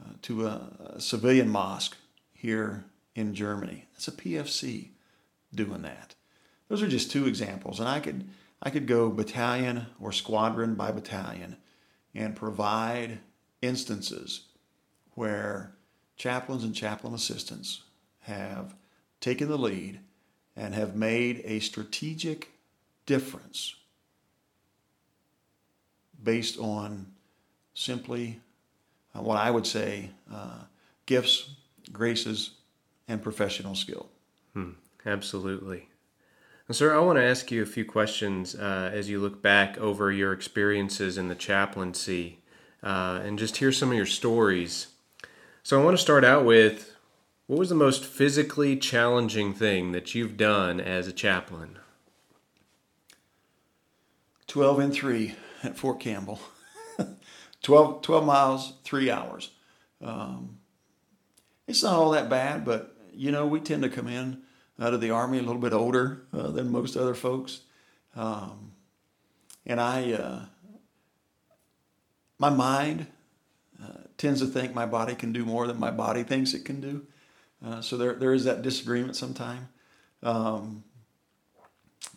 uh 0.00 0.12
to 0.22 0.46
a, 0.46 0.94
a, 0.96 1.00
civilian 1.00 1.48
mosque 1.48 1.96
here 2.32 2.84
in 3.14 3.34
Germany. 3.34 3.86
It's 3.94 4.08
a 4.08 4.12
PFC 4.12 4.88
doing 5.54 5.82
that. 5.82 6.14
Those 6.68 6.82
are 6.82 6.88
just 6.88 7.10
two 7.10 7.26
examples, 7.26 7.78
and 7.78 7.88
I 7.88 8.00
could 8.00 8.24
I 8.64 8.70
could 8.70 8.86
go 8.86 9.10
battalion 9.10 9.86
or 10.00 10.10
squadron 10.10 10.74
by 10.74 10.90
battalion 10.90 11.58
and 12.14 12.34
provide 12.34 13.18
instances 13.60 14.46
where 15.12 15.74
chaplains 16.16 16.64
and 16.64 16.74
chaplain 16.74 17.12
assistants 17.12 17.82
have 18.20 18.74
taken 19.20 19.48
the 19.48 19.58
lead 19.58 20.00
and 20.56 20.74
have 20.74 20.94
made 20.94 21.42
a 21.44 21.60
strategic 21.60 22.50
difference 23.06 23.74
based 26.22 26.58
on 26.58 27.06
simply 27.74 28.40
uh, 29.14 29.22
what 29.22 29.36
I 29.36 29.50
would 29.50 29.66
say 29.66 30.10
uh, 30.32 30.62
gifts, 31.06 31.50
graces, 31.92 32.52
and 33.08 33.22
professional 33.22 33.74
skill. 33.74 34.08
Hmm, 34.54 34.70
absolutely. 35.04 35.88
Sir, 36.70 36.96
I 36.96 37.00
want 37.00 37.18
to 37.18 37.22
ask 37.22 37.50
you 37.50 37.62
a 37.62 37.66
few 37.66 37.84
questions 37.84 38.54
uh, 38.54 38.90
as 38.92 39.10
you 39.10 39.20
look 39.20 39.42
back 39.42 39.76
over 39.76 40.10
your 40.10 40.32
experiences 40.32 41.18
in 41.18 41.28
the 41.28 41.34
chaplaincy 41.34 42.38
uh, 42.82 43.20
and 43.22 43.38
just 43.38 43.58
hear 43.58 43.70
some 43.70 43.90
of 43.90 43.96
your 43.96 44.06
stories. 44.06 44.86
So, 45.62 45.78
I 45.78 45.84
want 45.84 45.96
to 45.96 46.02
start 46.02 46.24
out 46.24 46.46
with 46.46 46.93
what 47.46 47.58
was 47.58 47.68
the 47.68 47.74
most 47.74 48.04
physically 48.04 48.76
challenging 48.76 49.52
thing 49.52 49.92
that 49.92 50.14
you've 50.14 50.36
done 50.36 50.80
as 50.80 51.06
a 51.06 51.12
chaplain? 51.12 51.78
12 54.46 54.78
and 54.78 54.92
3 54.92 55.34
at 55.62 55.76
Fort 55.76 56.00
Campbell. 56.00 56.40
12, 57.62 58.02
12 58.02 58.24
miles, 58.24 58.74
three 58.84 59.10
hours. 59.10 59.50
Um, 60.02 60.58
it's 61.66 61.82
not 61.82 61.94
all 61.94 62.10
that 62.10 62.28
bad, 62.28 62.64
but 62.64 62.96
you 63.12 63.30
know, 63.30 63.46
we 63.46 63.60
tend 63.60 63.82
to 63.82 63.88
come 63.88 64.08
in 64.08 64.42
out 64.80 64.94
of 64.94 65.00
the 65.00 65.10
army 65.10 65.38
a 65.38 65.42
little 65.42 65.60
bit 65.60 65.72
older 65.72 66.22
uh, 66.32 66.48
than 66.48 66.70
most 66.70 66.96
other 66.96 67.14
folks. 67.14 67.60
Um, 68.16 68.72
and 69.66 69.80
I, 69.80 70.12
uh, 70.12 70.44
my 72.38 72.50
mind 72.50 73.06
uh, 73.82 74.02
tends 74.18 74.40
to 74.40 74.46
think 74.46 74.74
my 74.74 74.86
body 74.86 75.14
can 75.14 75.32
do 75.32 75.44
more 75.44 75.66
than 75.66 75.78
my 75.78 75.90
body 75.90 76.22
thinks 76.22 76.54
it 76.54 76.64
can 76.64 76.80
do. 76.80 77.06
Uh, 77.64 77.80
so 77.80 77.96
there, 77.96 78.14
there 78.14 78.34
is 78.34 78.44
that 78.44 78.62
disagreement 78.62 79.16
sometime. 79.16 79.68
Um, 80.22 80.84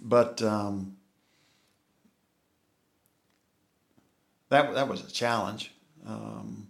but 0.02 0.42
um, 0.42 0.98
that 4.50 4.74
that 4.74 4.88
was 4.88 5.06
a 5.06 5.12
challenge. 5.12 5.72
Um, 6.06 6.68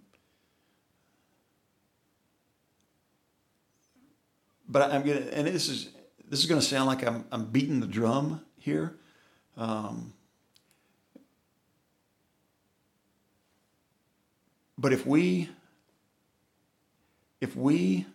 but 4.68 4.92
I'm 4.92 5.04
gonna, 5.04 5.22
and 5.32 5.48
this 5.48 5.70
is 5.70 5.90
this 6.28 6.40
is 6.40 6.46
gonna 6.46 6.62
sound 6.62 6.88
like 6.88 7.06
I'm 7.06 7.26
I'm 7.32 7.46
beating 7.46 7.80
the 7.80 7.88
drum 7.88 8.42
here. 8.58 8.96
Um, 9.58 10.14
but 14.78 14.94
if 14.94 15.06
we 15.06 15.50
if 17.42 17.56
we 17.56 18.06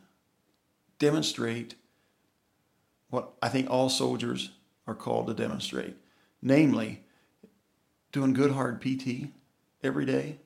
demonstrate 1.03 1.75
what 3.11 3.33
I 3.43 3.49
think 3.49 3.69
all 3.69 3.88
soldiers 3.88 4.51
are 4.87 4.95
called 4.95 5.27
to 5.27 5.35
demonstrate, 5.35 5.97
namely 6.41 7.01
doing 8.12 8.33
good 8.33 8.53
hard 8.53 8.81
PT 8.81 9.31
every 9.83 10.07
day, 10.07 10.38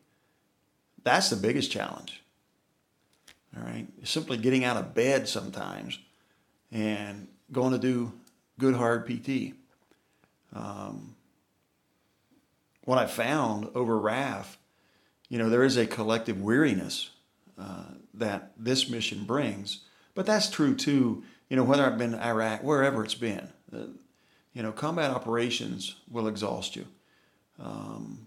that's 1.05 1.29
the 1.29 1.37
biggest 1.37 1.71
challenge. 1.71 2.23
All 3.55 3.62
right, 3.62 3.87
simply 4.05 4.38
getting 4.38 4.64
out 4.64 4.79
of 4.79 4.95
bed 4.95 5.29
sometimes 5.29 5.99
and 6.73 7.29
going 7.53 7.73
to 7.73 7.79
do 7.79 8.12
good 8.59 8.75
hard 8.75 9.07
PT. 9.07 9.53
Um, 10.55 11.16
what 12.85 12.97
I 12.97 13.07
found 13.07 13.69
over 13.75 13.99
RAF, 13.99 14.57
you 15.29 15.38
know, 15.38 15.51
there 15.51 15.64
is 15.64 15.77
a 15.77 15.87
collective 15.87 16.40
weariness 16.40 17.11
uh, 17.59 17.85
that 18.14 18.53
this 18.59 18.88
mission 18.88 19.25
brings, 19.25 19.83
but 20.16 20.26
that's 20.26 20.50
true 20.50 20.74
too. 20.74 21.22
You 21.48 21.57
know, 21.57 21.62
whether 21.62 21.85
I've 21.85 21.98
been 21.98 22.14
in 22.14 22.20
Iraq, 22.20 22.64
wherever 22.64 23.05
it's 23.05 23.14
been, 23.14 23.50
uh, 23.72 23.85
you 24.52 24.62
know, 24.62 24.72
combat 24.72 25.12
operations 25.12 25.94
will 26.11 26.26
exhaust 26.26 26.74
you. 26.74 26.87
Um, 27.62 28.26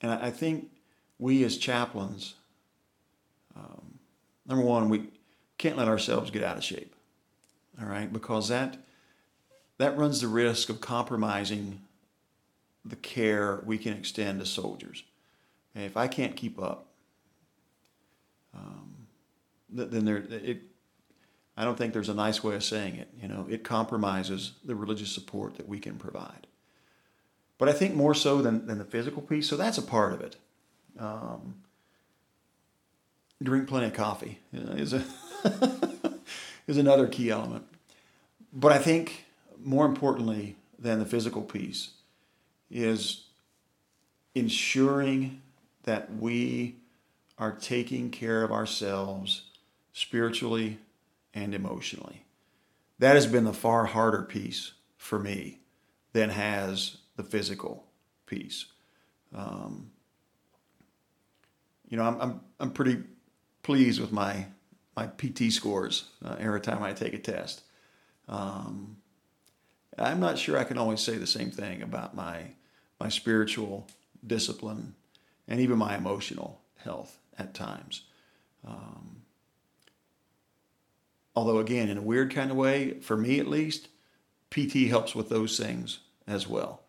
and 0.00 0.10
I, 0.10 0.26
I, 0.26 0.30
think 0.30 0.70
we 1.18 1.44
as 1.44 1.56
chaplains, 1.56 2.34
um, 3.54 3.98
number 4.46 4.64
one, 4.64 4.88
we 4.88 5.04
can't 5.58 5.76
let 5.76 5.86
ourselves 5.86 6.30
get 6.30 6.42
out 6.42 6.56
of 6.56 6.64
shape. 6.64 6.94
All 7.80 7.86
right, 7.86 8.12
because 8.12 8.48
that 8.48 8.78
that 9.78 9.96
runs 9.96 10.20
the 10.20 10.28
risk 10.28 10.68
of 10.68 10.80
compromising 10.80 11.80
the 12.84 12.96
care 12.96 13.62
we 13.64 13.78
can 13.78 13.92
extend 13.92 14.40
to 14.40 14.46
soldiers. 14.46 15.02
And 15.74 15.84
if 15.84 15.96
I 15.96 16.06
can't 16.06 16.36
keep 16.36 16.60
up, 16.60 16.86
um, 18.54 19.06
then 19.68 20.04
there 20.04 20.16
it. 20.16 20.62
I 21.56 21.64
don't 21.64 21.78
think 21.78 21.92
there's 21.92 22.08
a 22.08 22.14
nice 22.14 22.42
way 22.42 22.56
of 22.56 22.64
saying 22.64 22.96
it. 22.96 23.08
You 23.20 23.28
know, 23.28 23.46
it 23.48 23.62
compromises 23.62 24.52
the 24.64 24.74
religious 24.74 25.12
support 25.12 25.56
that 25.56 25.68
we 25.68 25.78
can 25.78 25.96
provide. 25.96 26.46
But 27.58 27.68
I 27.68 27.72
think 27.72 27.94
more 27.94 28.14
so 28.14 28.42
than, 28.42 28.66
than 28.66 28.78
the 28.78 28.84
physical 28.84 29.22
piece. 29.22 29.48
So 29.48 29.56
that's 29.56 29.78
a 29.78 29.82
part 29.82 30.12
of 30.12 30.20
it. 30.20 30.36
Um, 30.98 31.56
drink 33.42 33.68
plenty 33.68 33.86
of 33.86 33.94
coffee 33.94 34.38
is 34.52 34.92
a 34.92 35.04
is 36.66 36.76
another 36.76 37.06
key 37.06 37.30
element. 37.30 37.64
But 38.52 38.72
I 38.72 38.78
think 38.78 39.24
more 39.62 39.86
importantly 39.86 40.56
than 40.78 40.98
the 40.98 41.06
physical 41.06 41.42
piece 41.42 41.90
is 42.70 43.24
ensuring 44.34 45.42
that 45.84 46.14
we 46.14 46.76
are 47.38 47.52
taking 47.52 48.10
care 48.10 48.42
of 48.42 48.52
ourselves 48.52 49.42
spiritually 49.92 50.78
and 51.34 51.54
emotionally. 51.54 52.24
That 52.98 53.14
has 53.16 53.26
been 53.26 53.44
the 53.44 53.52
far 53.52 53.86
harder 53.86 54.22
piece 54.22 54.72
for 54.96 55.18
me 55.18 55.58
than 56.12 56.30
has 56.30 56.98
the 57.16 57.24
physical 57.24 57.84
piece. 58.26 58.66
Um, 59.34 59.90
you 61.88 61.96
know, 61.96 62.04
I'm, 62.04 62.20
I'm, 62.20 62.40
I'm 62.60 62.70
pretty 62.70 63.02
pleased 63.62 64.00
with 64.00 64.12
my, 64.12 64.46
my 64.96 65.06
PT 65.06 65.52
scores 65.52 66.08
uh, 66.24 66.36
every 66.38 66.60
time 66.60 66.82
I 66.82 66.92
take 66.92 67.14
a 67.14 67.18
test. 67.18 67.62
Um, 68.28 68.96
I'm 69.98 70.20
not 70.20 70.38
sure 70.38 70.56
I 70.56 70.64
can 70.64 70.78
always 70.78 71.00
say 71.00 71.18
the 71.18 71.26
same 71.26 71.50
thing 71.50 71.82
about 71.82 72.14
my, 72.14 72.42
my 72.98 73.08
spiritual 73.08 73.86
discipline 74.26 74.94
and 75.46 75.60
even 75.60 75.78
my 75.78 75.96
emotional 75.96 76.60
health 76.76 77.18
at 77.38 77.54
times. 77.54 78.02
Um, 78.66 79.23
although, 81.34 81.58
again, 81.58 81.88
in 81.88 81.98
a 81.98 82.02
weird 82.02 82.32
kind 82.32 82.50
of 82.50 82.56
way, 82.56 83.00
for 83.00 83.16
me 83.16 83.38
at 83.38 83.48
least, 83.48 83.88
PT 84.50 84.88
helps 84.88 85.14
with 85.14 85.28
those 85.28 85.58
things 85.58 86.00
as 86.26 86.48
well. 86.48 86.82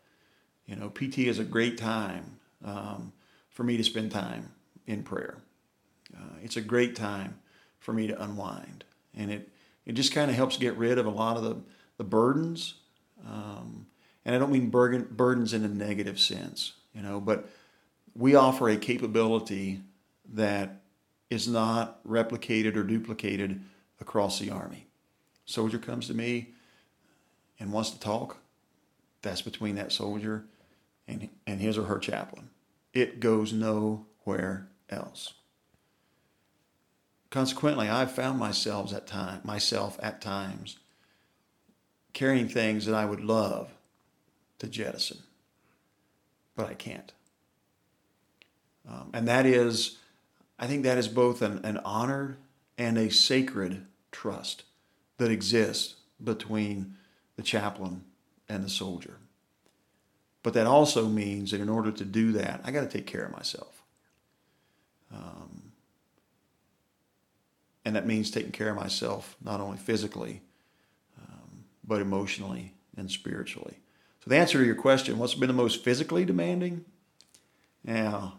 You 0.65 0.75
know, 0.75 0.89
PT 0.89 1.19
is 1.19 1.39
a 1.39 1.43
great 1.43 1.77
time 1.77 2.39
um, 2.63 3.13
for 3.49 3.63
me 3.63 3.77
to 3.77 3.83
spend 3.83 4.11
time 4.11 4.51
in 4.87 5.03
prayer. 5.03 5.37
Uh, 6.15 6.37
it's 6.43 6.57
a 6.57 6.61
great 6.61 6.95
time 6.95 7.39
for 7.79 7.93
me 7.93 8.07
to 8.07 8.21
unwind, 8.21 8.83
and 9.15 9.31
it 9.31 9.49
it 9.85 9.93
just 9.93 10.13
kind 10.13 10.31
of 10.31 10.35
helps 10.35 10.57
get 10.57 10.75
rid 10.77 10.97
of 10.97 11.05
a 11.05 11.11
lot 11.11 11.37
of 11.37 11.43
the 11.43 11.57
the 11.97 12.03
burdens. 12.03 12.75
Um, 13.25 13.87
and 14.25 14.35
I 14.35 14.39
don't 14.39 14.51
mean 14.51 14.69
burden, 14.69 15.07
burdens 15.11 15.53
in 15.53 15.63
a 15.63 15.67
negative 15.67 16.19
sense, 16.19 16.73
you 16.93 17.01
know, 17.01 17.19
but 17.19 17.47
we 18.15 18.35
offer 18.35 18.69
a 18.69 18.77
capability 18.77 19.81
that 20.33 20.81
is 21.29 21.47
not 21.47 22.03
replicated 22.07 22.75
or 22.75 22.83
duplicated 22.83 23.61
across 24.05 24.37
the 24.37 24.51
Army. 24.51 24.85
Soldier 25.45 25.79
comes 25.79 26.05
to 26.07 26.13
me 26.13 26.49
and 27.59 27.73
wants 27.73 27.89
to 27.89 27.99
talk. 27.99 28.37
That's 29.23 29.41
between 29.41 29.75
that 29.75 29.91
soldier 29.91 30.45
and, 31.07 31.27
and 31.47 31.59
his 31.59 31.75
or 31.75 31.85
her 31.85 31.97
chaplain. 31.97 32.49
It 32.93 33.19
goes 33.19 33.51
nowhere 33.51 34.67
else. 34.91 35.33
Consequently, 37.31 37.89
I've 37.89 38.11
found 38.11 38.37
myself 38.37 38.93
at 38.93 39.07
time 39.07 39.41
myself 39.43 39.99
at 40.01 40.21
times 40.21 40.77
carrying 42.13 42.47
things 42.47 42.85
that 42.85 42.95
I 42.95 43.05
would 43.05 43.21
love 43.21 43.71
to 44.59 44.67
jettison, 44.67 45.17
but 46.55 46.69
I 46.69 46.75
can't. 46.75 47.11
Um, 48.87 49.09
and 49.13 49.27
that 49.27 49.47
is, 49.47 49.97
I 50.59 50.67
think 50.67 50.83
that 50.83 50.99
is 50.99 51.07
both 51.07 51.41
an, 51.41 51.65
an 51.65 51.79
honor 51.79 52.37
and 52.77 52.97
a 52.97 53.09
sacred 53.09 53.85
trust 54.15 54.63
that 55.17 55.29
exists 55.29 55.95
between 56.23 56.95
the 57.35 57.43
chaplain 57.43 58.03
and 58.47 58.63
the 58.63 58.69
soldier. 58.69 59.17
But 60.41 60.53
that 60.53 60.67
also 60.67 61.07
means 61.07 61.51
that 61.51 61.59
in 61.59 61.69
order 61.69 61.91
to 61.91 62.05
do 62.05 62.31
that, 62.33 62.61
I 62.63 62.71
got 62.71 62.81
to 62.81 62.87
take 62.87 63.05
care 63.05 63.25
of 63.25 63.31
myself. 63.31 63.83
Um, 65.13 65.71
and 67.83 67.95
that 67.95 68.07
means 68.07 68.31
taking 68.31 68.51
care 68.51 68.69
of 68.69 68.75
myself 68.75 69.35
not 69.43 69.59
only 69.59 69.77
physically, 69.77 70.41
um, 71.21 71.65
but 71.83 72.01
emotionally 72.01 72.73
and 72.95 73.11
spiritually. 73.11 73.79
So, 74.23 74.29
the 74.29 74.37
answer 74.37 74.59
to 74.59 74.65
your 74.65 74.75
question, 74.75 75.17
what's 75.17 75.35
been 75.35 75.47
the 75.47 75.53
most 75.53 75.83
physically 75.83 76.25
demanding? 76.25 76.85
Yeah, 77.83 78.29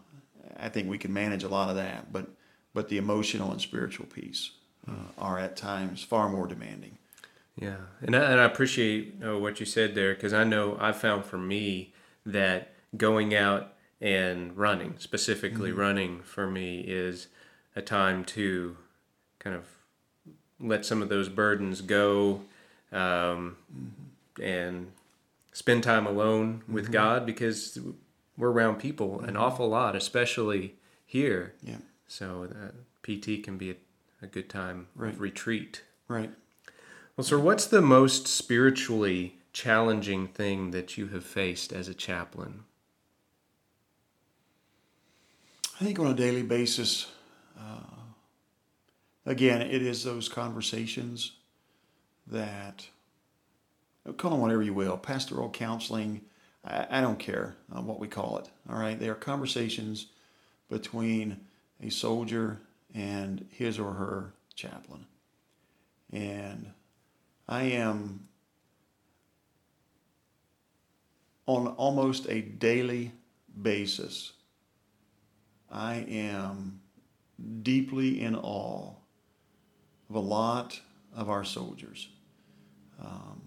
I 0.57 0.69
think 0.69 0.89
we 0.89 0.97
can 0.97 1.13
manage 1.13 1.43
a 1.43 1.49
lot 1.49 1.69
of 1.69 1.75
that, 1.75 2.11
but 2.11 2.27
but 2.73 2.89
the 2.89 2.97
emotional 2.97 3.51
and 3.51 3.61
spiritual 3.61 4.05
piece 4.05 4.51
uh, 4.87 4.91
are 5.17 5.39
at 5.39 5.55
times 5.55 6.03
far 6.03 6.29
more 6.29 6.47
demanding. 6.47 6.97
Yeah, 7.59 7.77
and 8.01 8.15
I, 8.15 8.31
and 8.31 8.39
I 8.39 8.45
appreciate 8.45 9.15
uh, 9.25 9.37
what 9.37 9.59
you 9.59 9.65
said 9.65 9.95
there 9.95 10.13
because 10.13 10.33
I 10.33 10.43
know 10.43 10.77
I 10.79 10.91
found 10.91 11.25
for 11.25 11.37
me 11.37 11.93
that 12.25 12.73
going 12.95 13.33
out 13.33 13.73
and 13.99 14.55
running, 14.55 14.95
specifically 14.99 15.71
mm-hmm. 15.71 15.79
running 15.79 16.21
for 16.21 16.47
me, 16.47 16.81
is 16.81 17.27
a 17.75 17.81
time 17.81 18.23
to 18.25 18.77
kind 19.39 19.55
of 19.55 19.65
let 20.59 20.85
some 20.85 21.01
of 21.01 21.09
those 21.09 21.29
burdens 21.29 21.81
go 21.81 22.41
um, 22.91 23.57
mm-hmm. 23.73 24.43
and 24.43 24.91
spend 25.51 25.83
time 25.83 26.05
alone 26.05 26.63
with 26.67 26.85
mm-hmm. 26.85 26.93
God 26.93 27.25
because 27.25 27.79
we're 28.37 28.51
around 28.51 28.75
people 28.75 29.19
an 29.21 29.27
mm-hmm. 29.27 29.37
awful 29.37 29.67
lot, 29.67 29.95
especially 29.95 30.75
here. 31.05 31.53
Yeah. 31.63 31.77
So 32.07 32.47
uh, 32.51 32.71
PT 33.01 33.43
can 33.43 33.57
be 33.57 33.71
a, 33.71 33.75
a 34.21 34.27
good 34.27 34.49
time 34.49 34.87
right. 34.95 35.13
of 35.13 35.21
retreat. 35.21 35.83
Right. 36.07 36.31
Well, 37.15 37.25
sir, 37.25 37.39
what's 37.39 37.65
the 37.65 37.81
most 37.81 38.27
spiritually 38.27 39.37
challenging 39.53 40.27
thing 40.27 40.71
that 40.71 40.97
you 40.97 41.07
have 41.07 41.25
faced 41.25 41.73
as 41.73 41.87
a 41.87 41.93
chaplain? 41.93 42.63
I 45.79 45.83
think 45.83 45.99
on 45.99 46.07
a 46.07 46.13
daily 46.13 46.43
basis, 46.43 47.11
uh, 47.59 47.79
again, 49.25 49.61
it 49.61 49.81
is 49.81 50.03
those 50.03 50.29
conversations 50.29 51.33
that 52.27 52.87
call 54.17 54.31
them 54.31 54.41
whatever 54.41 54.63
you 54.63 54.73
will, 54.73 54.97
pastoral 54.97 55.49
counseling. 55.49 56.21
I, 56.63 56.87
I 56.89 57.01
don't 57.01 57.19
care 57.19 57.55
uh, 57.75 57.81
what 57.81 57.99
we 57.99 58.07
call 58.07 58.37
it. 58.37 58.49
All 58.69 58.79
right, 58.79 58.99
they 58.99 59.09
are 59.09 59.15
conversations 59.15 60.07
between 60.69 61.39
a 61.81 61.89
soldier 61.89 62.59
and 62.97 63.45
his 63.51 63.77
or 63.77 63.93
her 63.93 64.33
chaplain, 64.55 65.05
and 66.11 66.71
I 67.47 67.63
am 67.63 68.27
on 71.45 71.67
almost 71.67 72.27
a 72.27 72.41
daily 72.41 73.11
basis. 73.61 74.33
I 75.71 76.05
am 76.09 76.81
deeply 77.61 78.19
in 78.19 78.35
awe 78.35 78.95
of 80.09 80.15
a 80.15 80.19
lot 80.19 80.81
of 81.15 81.29
our 81.29 81.43
soldiers. 81.43 82.09
Um, 82.99 83.43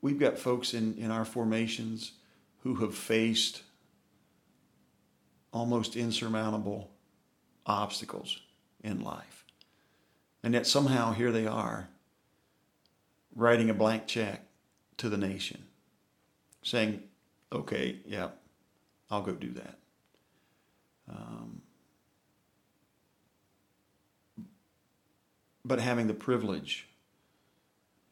we've 0.00 0.18
got 0.18 0.38
folks 0.38 0.74
in, 0.74 0.94
in 0.96 1.10
our 1.10 1.24
formations 1.24 2.12
who 2.58 2.76
have 2.76 2.94
faced 2.94 3.62
almost 5.52 5.96
insurmountable 5.96 6.90
obstacles 7.66 8.40
in 8.82 9.02
life. 9.02 9.44
And 10.42 10.54
yet 10.54 10.66
somehow 10.66 11.12
here 11.12 11.30
they 11.30 11.46
are 11.46 11.88
writing 13.34 13.70
a 13.70 13.74
blank 13.74 14.06
check 14.06 14.42
to 14.98 15.08
the 15.08 15.16
nation, 15.16 15.64
saying, 16.62 17.02
okay, 17.52 17.98
yeah, 18.06 18.28
I'll 19.10 19.22
go 19.22 19.32
do 19.32 19.50
that. 19.52 19.78
Um, 21.08 21.62
but 25.64 25.80
having 25.80 26.06
the 26.06 26.14
privilege 26.14 26.88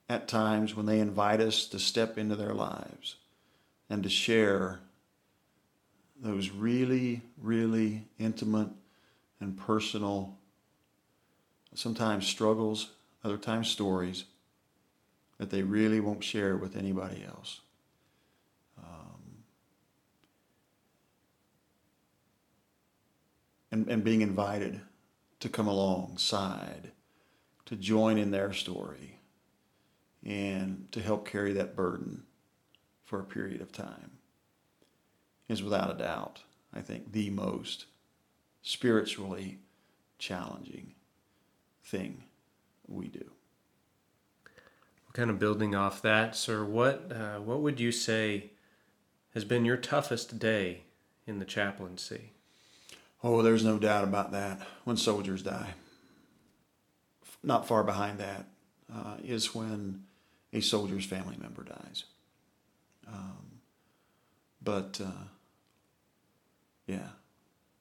at 0.08 0.28
times 0.28 0.74
when 0.74 0.86
they 0.86 0.98
invite 0.98 1.40
us 1.40 1.66
to 1.66 1.78
step 1.78 2.18
into 2.18 2.36
their 2.36 2.54
lives 2.54 3.16
and 3.88 4.02
to 4.02 4.08
share 4.08 4.80
those 6.20 6.50
really, 6.50 7.22
really 7.40 8.06
intimate 8.18 8.68
and 9.40 9.56
personal, 9.58 10.36
sometimes 11.74 12.26
struggles, 12.26 12.90
other 13.24 13.38
times 13.38 13.68
stories 13.68 14.24
that 15.38 15.50
they 15.50 15.62
really 15.62 16.00
won't 16.00 16.22
share 16.22 16.56
with 16.56 16.76
anybody 16.76 17.24
else. 17.26 17.60
Um, 18.78 19.44
and, 23.72 23.88
and 23.88 24.04
being 24.04 24.20
invited 24.20 24.80
to 25.40 25.48
come 25.48 25.68
alongside, 25.68 26.92
to 27.64 27.76
join 27.76 28.18
in 28.18 28.30
their 28.30 28.52
story, 28.52 29.20
and 30.22 30.86
to 30.92 31.00
help 31.00 31.26
carry 31.26 31.54
that 31.54 31.74
burden 31.74 32.24
for 33.04 33.20
a 33.20 33.24
period 33.24 33.62
of 33.62 33.72
time 33.72 34.19
is 35.50 35.62
without 35.64 35.90
a 35.90 35.98
doubt, 35.98 36.42
I 36.72 36.80
think, 36.80 37.12
the 37.12 37.28
most 37.30 37.86
spiritually 38.62 39.58
challenging 40.18 40.94
thing 41.84 42.22
we 42.86 43.08
do. 43.08 43.32
Kind 45.12 45.28
of 45.28 45.40
building 45.40 45.74
off 45.74 46.02
that, 46.02 46.36
sir, 46.36 46.64
what 46.64 47.10
uh, 47.10 47.40
what 47.40 47.62
would 47.62 47.80
you 47.80 47.90
say 47.90 48.52
has 49.34 49.44
been 49.44 49.64
your 49.64 49.76
toughest 49.76 50.38
day 50.38 50.82
in 51.26 51.40
the 51.40 51.44
chaplaincy? 51.44 52.30
Oh, 53.22 53.42
there's 53.42 53.64
no 53.64 53.76
doubt 53.76 54.04
about 54.04 54.30
that. 54.30 54.60
When 54.84 54.96
soldiers 54.96 55.42
die, 55.42 55.74
not 57.42 57.66
far 57.66 57.82
behind 57.82 58.20
that 58.20 58.46
uh, 58.94 59.16
is 59.24 59.52
when 59.52 60.04
a 60.52 60.60
soldier's 60.60 61.04
family 61.04 61.36
member 61.40 61.64
dies. 61.64 62.04
Um, 63.08 63.60
but 64.62 65.00
uh, 65.04 65.24
yeah, 66.90 67.08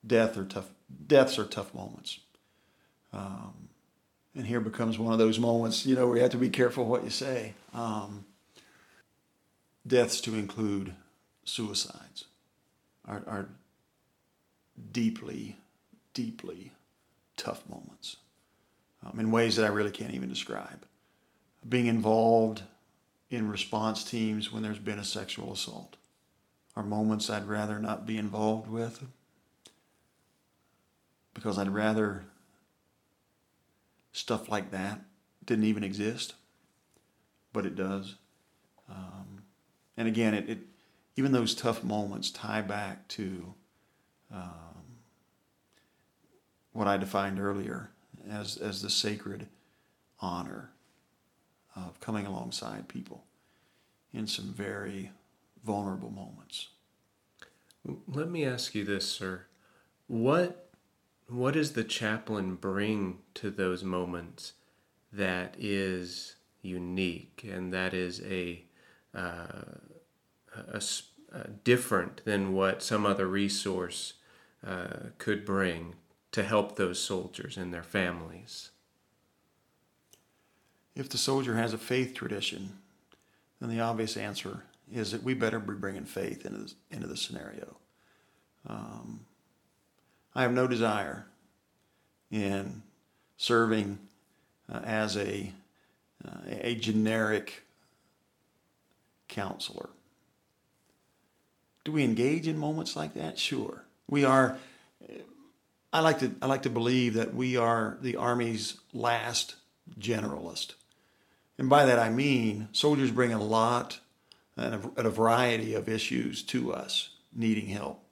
death 0.05 0.37
are 0.37 0.45
tough. 0.45 0.69
Deaths 1.07 1.39
are 1.39 1.45
tough 1.45 1.73
moments. 1.73 2.19
Um, 3.11 3.69
and 4.35 4.45
here 4.45 4.59
becomes 4.59 4.99
one 4.99 5.13
of 5.13 5.19
those 5.19 5.39
moments, 5.39 5.85
you 5.85 5.95
know, 5.95 6.07
where 6.07 6.17
you 6.17 6.21
have 6.21 6.31
to 6.31 6.37
be 6.37 6.49
careful 6.49 6.85
what 6.85 7.03
you 7.03 7.09
say. 7.09 7.53
Um, 7.73 8.25
deaths 9.85 10.21
to 10.21 10.35
include 10.35 10.93
suicides 11.43 12.25
are, 13.07 13.23
are 13.25 13.49
deeply, 14.91 15.57
deeply 16.13 16.71
tough 17.35 17.67
moments 17.67 18.17
um, 19.05 19.19
in 19.19 19.31
ways 19.31 19.55
that 19.55 19.65
I 19.65 19.69
really 19.69 19.91
can't 19.91 20.13
even 20.13 20.29
describe. 20.29 20.85
Being 21.67 21.87
involved 21.87 22.61
in 23.31 23.49
response 23.49 24.03
teams 24.03 24.51
when 24.51 24.61
there's 24.61 24.79
been 24.79 24.99
a 24.99 25.03
sexual 25.03 25.53
assault 25.53 25.95
are 26.79 26.83
moments 26.83 27.29
I'd 27.29 27.45
rather 27.45 27.77
not 27.77 28.05
be 28.05 28.17
involved 28.17 28.69
with 28.69 29.05
because 31.33 31.57
I'd 31.57 31.67
rather 31.67 32.23
stuff 34.13 34.47
like 34.47 34.71
that 34.71 35.01
didn't 35.43 35.65
even 35.65 35.83
exist, 35.83 36.35
but 37.51 37.65
it 37.65 37.75
does. 37.75 38.15
Um, 38.89 39.43
and 39.97 40.07
again, 40.07 40.33
it, 40.33 40.49
it, 40.49 40.59
even 41.17 41.33
those 41.33 41.53
tough 41.53 41.83
moments 41.83 42.31
tie 42.31 42.61
back 42.61 43.05
to 43.09 43.53
um, 44.33 45.01
what 46.71 46.87
I 46.87 46.95
defined 46.95 47.41
earlier 47.41 47.89
as, 48.29 48.55
as 48.55 48.81
the 48.81 48.89
sacred 48.89 49.47
honor 50.21 50.71
of 51.75 51.99
coming 51.99 52.25
alongside 52.25 52.87
people 52.87 53.25
in 54.13 54.27
some 54.27 54.53
very 54.53 55.11
vulnerable 55.63 56.11
moments. 56.11 56.69
Let 58.07 58.29
me 58.29 58.45
ask 58.45 58.75
you 58.75 58.83
this, 58.83 59.09
sir. 59.09 59.45
What 60.07 60.69
what 61.29 61.53
does 61.53 61.73
the 61.73 61.83
chaplain 61.83 62.55
bring 62.55 63.19
to 63.35 63.51
those 63.51 63.83
moments 63.83 64.53
that 65.13 65.55
is 65.59 66.35
unique 66.61 67.45
and 67.47 67.71
that 67.71 67.93
is 67.93 68.21
a, 68.21 68.63
uh, 69.15 69.61
a, 70.55 70.81
a 71.31 71.47
different 71.63 72.25
than 72.25 72.53
what 72.53 72.81
some 72.81 73.05
other 73.05 73.27
resource 73.27 74.13
uh, 74.65 75.11
could 75.19 75.45
bring 75.45 75.95
to 76.31 76.43
help 76.43 76.75
those 76.75 76.99
soldiers 76.99 77.57
and 77.57 77.73
their 77.73 77.83
families? 77.83 78.71
If 80.95 81.09
the 81.09 81.17
soldier 81.17 81.55
has 81.55 81.73
a 81.73 81.77
faith 81.77 82.13
tradition, 82.13 82.79
then 83.59 83.69
the 83.69 83.79
obvious 83.79 84.17
answer 84.17 84.63
is 84.93 85.11
that 85.11 85.23
we 85.23 85.33
better 85.33 85.59
be 85.59 85.73
bringing 85.73 86.05
faith 86.05 86.45
into 86.45 86.73
into 86.91 87.07
the 87.07 87.17
scenario. 87.17 87.77
Um, 88.67 89.21
I 90.35 90.43
have 90.43 90.53
no 90.53 90.67
desire 90.67 91.25
in 92.31 92.83
serving 93.37 93.99
uh, 94.71 94.79
as 94.85 95.17
a, 95.17 95.51
uh, 96.25 96.37
a 96.45 96.75
generic 96.75 97.63
counselor. 99.27 99.89
Do 101.85 101.91
we 101.91 102.03
engage 102.03 102.47
in 102.47 102.57
moments 102.57 102.95
like 102.95 103.13
that? 103.15 103.39
Sure. 103.39 103.83
We 104.07 104.25
are. 104.25 104.57
I 105.91 106.01
like 106.01 106.19
to 106.19 106.31
I 106.41 106.45
like 106.45 106.63
to 106.63 106.69
believe 106.69 107.15
that 107.15 107.33
we 107.33 107.57
are 107.57 107.97
the 108.01 108.17
Army's 108.17 108.77
last 108.93 109.55
generalist, 109.99 110.73
and 111.57 111.67
by 111.67 111.85
that 111.85 111.97
I 111.97 112.09
mean 112.09 112.67
soldiers 112.73 113.09
bring 113.09 113.33
a 113.33 113.41
lot 113.41 113.99
and 114.59 114.91
a, 114.97 115.07
a 115.07 115.09
variety 115.09 115.73
of 115.73 115.89
issues 115.89 116.43
to 116.43 116.73
us 116.73 117.09
needing 117.33 117.67
help. 117.67 118.03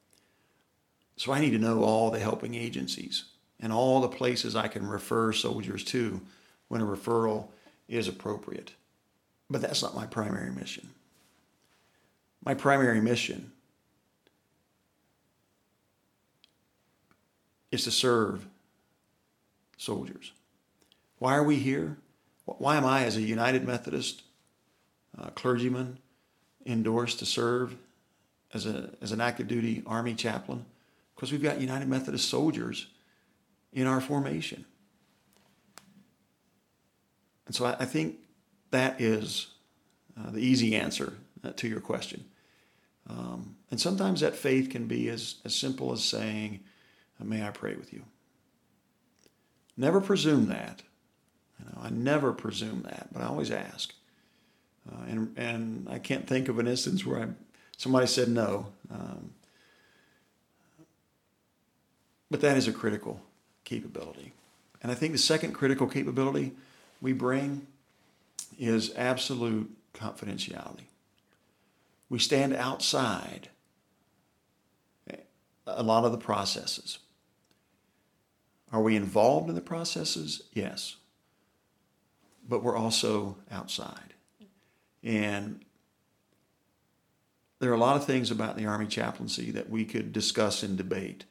So 1.15 1.31
I 1.31 1.39
need 1.39 1.51
to 1.51 1.59
know 1.59 1.83
all 1.83 2.11
the 2.11 2.19
helping 2.19 2.55
agencies 2.55 3.25
and 3.59 3.73
all 3.73 4.01
the 4.01 4.07
places 4.07 4.55
I 4.55 4.67
can 4.67 4.87
refer 4.87 5.33
soldiers 5.33 5.83
to 5.85 6.21
when 6.67 6.81
a 6.81 6.85
referral 6.85 7.47
is 7.87 8.07
appropriate. 8.07 8.73
But 9.49 9.61
that's 9.61 9.81
not 9.81 9.95
my 9.95 10.05
primary 10.05 10.51
mission. 10.51 10.89
My 12.45 12.53
primary 12.53 13.01
mission 13.01 13.51
is 17.71 17.83
to 17.85 17.91
serve 17.91 18.47
soldiers. 19.77 20.31
Why 21.19 21.35
are 21.35 21.43
we 21.43 21.57
here? 21.57 21.97
Why 22.45 22.77
am 22.77 22.85
I, 22.85 23.03
as 23.03 23.17
a 23.17 23.21
United 23.21 23.65
Methodist 23.65 24.23
uh, 25.17 25.29
clergyman, 25.31 25.97
endorsed 26.67 27.19
to 27.19 27.25
serve 27.25 27.75
as, 28.53 28.65
a, 28.65 28.91
as 29.01 29.11
an 29.11 29.21
active 29.21 29.47
duty 29.47 29.83
Army 29.85 30.13
chaplain? 30.13 30.65
Because 31.15 31.31
we've 31.31 31.41
got 31.41 31.59
United 31.59 31.87
Methodist 31.87 32.29
soldiers 32.29 32.87
in 33.73 33.87
our 33.87 34.01
formation. 34.01 34.65
And 37.45 37.55
so 37.55 37.65
I, 37.65 37.77
I 37.79 37.85
think 37.85 38.17
that 38.71 38.99
is 39.01 39.47
uh, 40.19 40.31
the 40.31 40.39
easy 40.39 40.75
answer 40.75 41.13
uh, 41.43 41.51
to 41.51 41.67
your 41.67 41.79
question. 41.79 42.25
Um, 43.09 43.55
and 43.71 43.79
sometimes 43.79 44.19
that 44.21 44.35
faith 44.35 44.69
can 44.69 44.87
be 44.87 45.09
as, 45.09 45.35
as 45.45 45.55
simple 45.55 45.91
as 45.91 46.03
saying, 46.03 46.59
May 47.19 47.43
I 47.43 47.49
pray 47.49 47.73
with 47.75 47.93
you? 47.93 48.03
never 49.77 50.01
presume 50.01 50.47
that. 50.47 50.81
You 51.59 51.65
know, 51.65 51.81
I 51.81 51.89
never 51.89 52.33
presume 52.33 52.83
that, 52.83 53.09
but 53.13 53.21
I 53.21 53.27
always 53.27 53.51
ask. 53.51 53.93
Uh, 54.89 55.05
and 55.07 55.37
and 55.37 55.87
I 55.89 55.99
can't 55.99 56.27
think 56.27 56.47
of 56.49 56.59
an 56.59 56.67
instance 56.67 57.05
where 57.05 57.21
I 57.21 57.27
somebody 57.77 58.07
said 58.07 58.29
no. 58.29 58.67
Um, 58.91 59.31
but 62.29 62.41
that 62.41 62.57
is 62.57 62.67
a 62.67 62.73
critical 62.73 63.21
capability. 63.63 64.33
And 64.81 64.91
I 64.91 64.95
think 64.95 65.13
the 65.13 65.19
second 65.19 65.53
critical 65.53 65.87
capability 65.87 66.53
we 67.01 67.13
bring 67.13 67.67
is 68.59 68.93
absolute 68.95 69.69
confidentiality. 69.93 70.85
We 72.09 72.19
stand 72.19 72.55
outside 72.55 73.49
a 75.67 75.83
lot 75.83 76.05
of 76.05 76.11
the 76.11 76.17
processes. 76.17 76.99
Are 78.71 78.81
we 78.81 78.95
involved 78.95 79.49
in 79.49 79.55
the 79.55 79.61
processes? 79.61 80.43
Yes. 80.53 80.95
But 82.47 82.63
we're 82.63 82.77
also 82.77 83.37
outside. 83.51 84.13
And 85.07 85.63
there 87.59 87.71
are 87.71 87.75
a 87.75 87.79
lot 87.79 87.95
of 87.95 88.03
things 88.03 88.29
about 88.29 88.57
the 88.57 88.65
Army 88.65 88.87
chaplaincy 88.87 89.51
that 89.51 89.69
we 89.69 89.85
could 89.85 90.11
discuss 90.11 90.63
and 90.63 90.77
debate. 90.77 91.23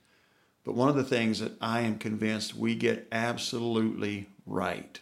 But 0.65 0.75
one 0.75 0.89
of 0.89 0.97
the 0.97 1.05
things 1.05 1.41
that 1.41 1.53
I 1.61 1.83
am 1.83 1.99
convinced 1.99 2.57
we 2.57 2.75
get 2.75 3.07
absolutely 3.13 4.31
right 4.47 4.99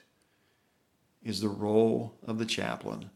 is 1.22 1.40
the 1.40 1.48
role 1.48 2.16
of 2.26 2.38
the 2.38 2.44
chaplain 2.44 3.10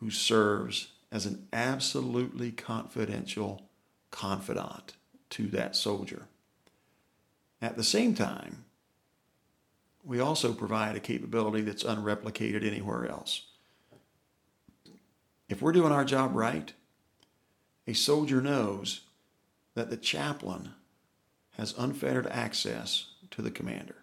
who 0.00 0.10
serves 0.10 0.88
as 1.12 1.24
an 1.24 1.46
absolutely 1.52 2.50
confidential 2.50 3.62
confidant 4.10 4.94
to 5.30 5.46
that 5.46 5.76
soldier. 5.76 6.26
At 7.62 7.76
the 7.76 7.84
same 7.84 8.16
time, 8.16 8.64
we 10.02 10.18
also 10.18 10.52
provide 10.52 10.96
a 10.96 11.00
capability 11.00 11.60
that's 11.60 11.84
unreplicated 11.84 12.66
anywhere 12.66 13.08
else. 13.08 13.46
If 15.48 15.62
we're 15.62 15.72
doing 15.72 15.92
our 15.92 16.04
job 16.04 16.34
right, 16.34 16.72
a 17.86 17.92
soldier 17.92 18.40
knows 18.40 19.02
that 19.74 19.90
the 19.90 19.96
chaplain 19.96 20.70
has 21.52 21.74
unfettered 21.78 22.26
access 22.26 23.06
to 23.30 23.42
the 23.42 23.50
commander. 23.50 23.96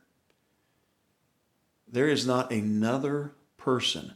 There 1.87 2.07
is 2.07 2.25
not 2.25 2.51
another 2.51 3.33
person 3.57 4.13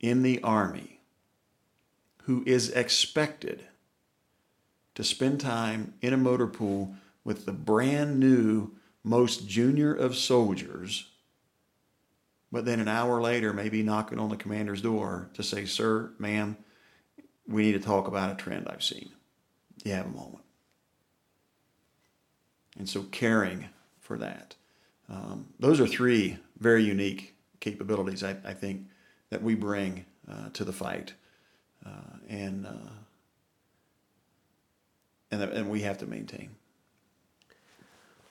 in 0.00 0.22
the 0.22 0.42
Army 0.42 1.00
who 2.22 2.42
is 2.46 2.70
expected 2.70 3.64
to 4.94 5.04
spend 5.04 5.40
time 5.40 5.94
in 6.00 6.12
a 6.12 6.16
motor 6.16 6.46
pool 6.46 6.94
with 7.22 7.44
the 7.44 7.52
brand 7.52 8.18
new, 8.18 8.72
most 9.04 9.46
junior 9.46 9.92
of 9.92 10.16
soldiers, 10.16 11.08
but 12.52 12.64
then 12.64 12.80
an 12.80 12.88
hour 12.88 13.20
later, 13.20 13.52
maybe 13.52 13.82
knocking 13.82 14.18
on 14.18 14.28
the 14.28 14.36
commander's 14.36 14.80
door 14.80 15.30
to 15.34 15.42
say, 15.42 15.64
Sir, 15.64 16.12
ma'am, 16.18 16.56
we 17.46 17.62
need 17.62 17.72
to 17.72 17.80
talk 17.80 18.08
about 18.08 18.30
a 18.30 18.34
trend 18.34 18.68
I've 18.68 18.82
seen. 18.82 19.10
Do 19.82 19.90
you 19.90 19.94
have 19.94 20.06
a 20.06 20.10
moment? 20.10 20.44
And 22.78 22.88
so 22.88 23.02
caring 23.04 23.68
for 24.00 24.18
that. 24.18 24.54
Um, 25.08 25.48
those 25.58 25.80
are 25.80 25.86
three 25.86 26.38
very 26.58 26.84
unique 26.84 27.34
capabilities, 27.60 28.22
I, 28.22 28.36
I 28.44 28.54
think, 28.54 28.86
that 29.30 29.42
we 29.42 29.54
bring 29.54 30.04
uh, 30.30 30.50
to 30.50 30.64
the 30.64 30.72
fight. 30.72 31.14
Uh, 31.84 32.18
and, 32.28 32.66
uh, 32.66 32.90
and, 35.30 35.42
and 35.42 35.70
we 35.70 35.82
have 35.82 35.98
to 35.98 36.06
maintain. 36.06 36.50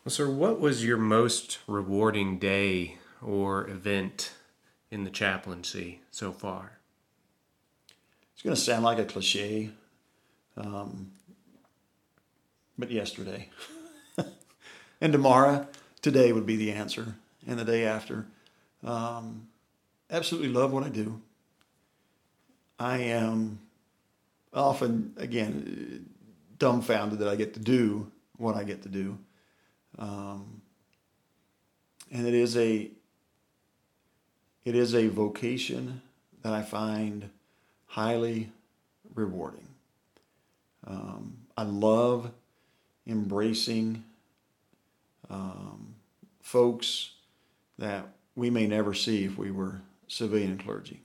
Well, 0.03 0.11
sir, 0.11 0.29
what 0.29 0.59
was 0.59 0.85
your 0.85 0.97
most 0.97 1.59
rewarding 1.67 2.37
day 2.37 2.97
or 3.25 3.67
event 3.69 4.33
in 4.91 5.03
the 5.03 5.09
chaplaincy 5.09 6.01
so 6.11 6.31
far? 6.31 6.77
It's 8.33 8.43
going 8.43 8.55
to 8.55 8.61
sound 8.61 8.83
like 8.83 8.99
a 8.99 9.05
cliche, 9.05 9.71
um, 10.55 11.11
but 12.77 12.91
yesterday. 12.91 13.49
and 15.01 15.11
tomorrow, 15.11 15.67
today 16.01 16.31
would 16.31 16.45
be 16.45 16.55
the 16.55 16.71
answer, 16.71 17.15
and 17.47 17.57
the 17.57 17.65
day 17.65 17.85
after. 17.85 18.27
Um, 18.83 19.47
absolutely 20.11 20.49
love 20.49 20.71
what 20.71 20.83
I 20.83 20.89
do. 20.89 21.21
I 22.77 22.97
am 22.97 23.59
often, 24.53 25.13
again, 25.17 26.09
dumbfounded 26.59 27.19
that 27.19 27.27
I 27.27 27.35
get 27.35 27.53
to 27.55 27.59
do 27.59 28.11
what 28.37 28.55
I 28.55 28.63
get 28.63 28.83
to 28.83 28.89
do. 28.89 29.17
Um, 29.97 30.61
and 32.11 32.27
it 32.27 32.33
is 32.33 32.57
a 32.57 32.91
it 34.65 34.75
is 34.75 34.95
a 34.95 35.07
vocation 35.07 36.01
that 36.41 36.51
I 36.51 36.63
find 36.63 37.29
highly 37.85 38.49
rewarding. 39.13 39.67
Um, 40.85 41.37
I 41.55 41.63
love 41.63 42.31
embracing 43.07 44.03
um, 45.29 45.95
folks 46.41 47.11
that 47.77 48.07
we 48.35 48.49
may 48.49 48.67
never 48.67 48.93
see 48.93 49.23
if 49.23 49.37
we 49.37 49.51
were 49.51 49.81
civilian 50.07 50.57
clergy. 50.57 51.01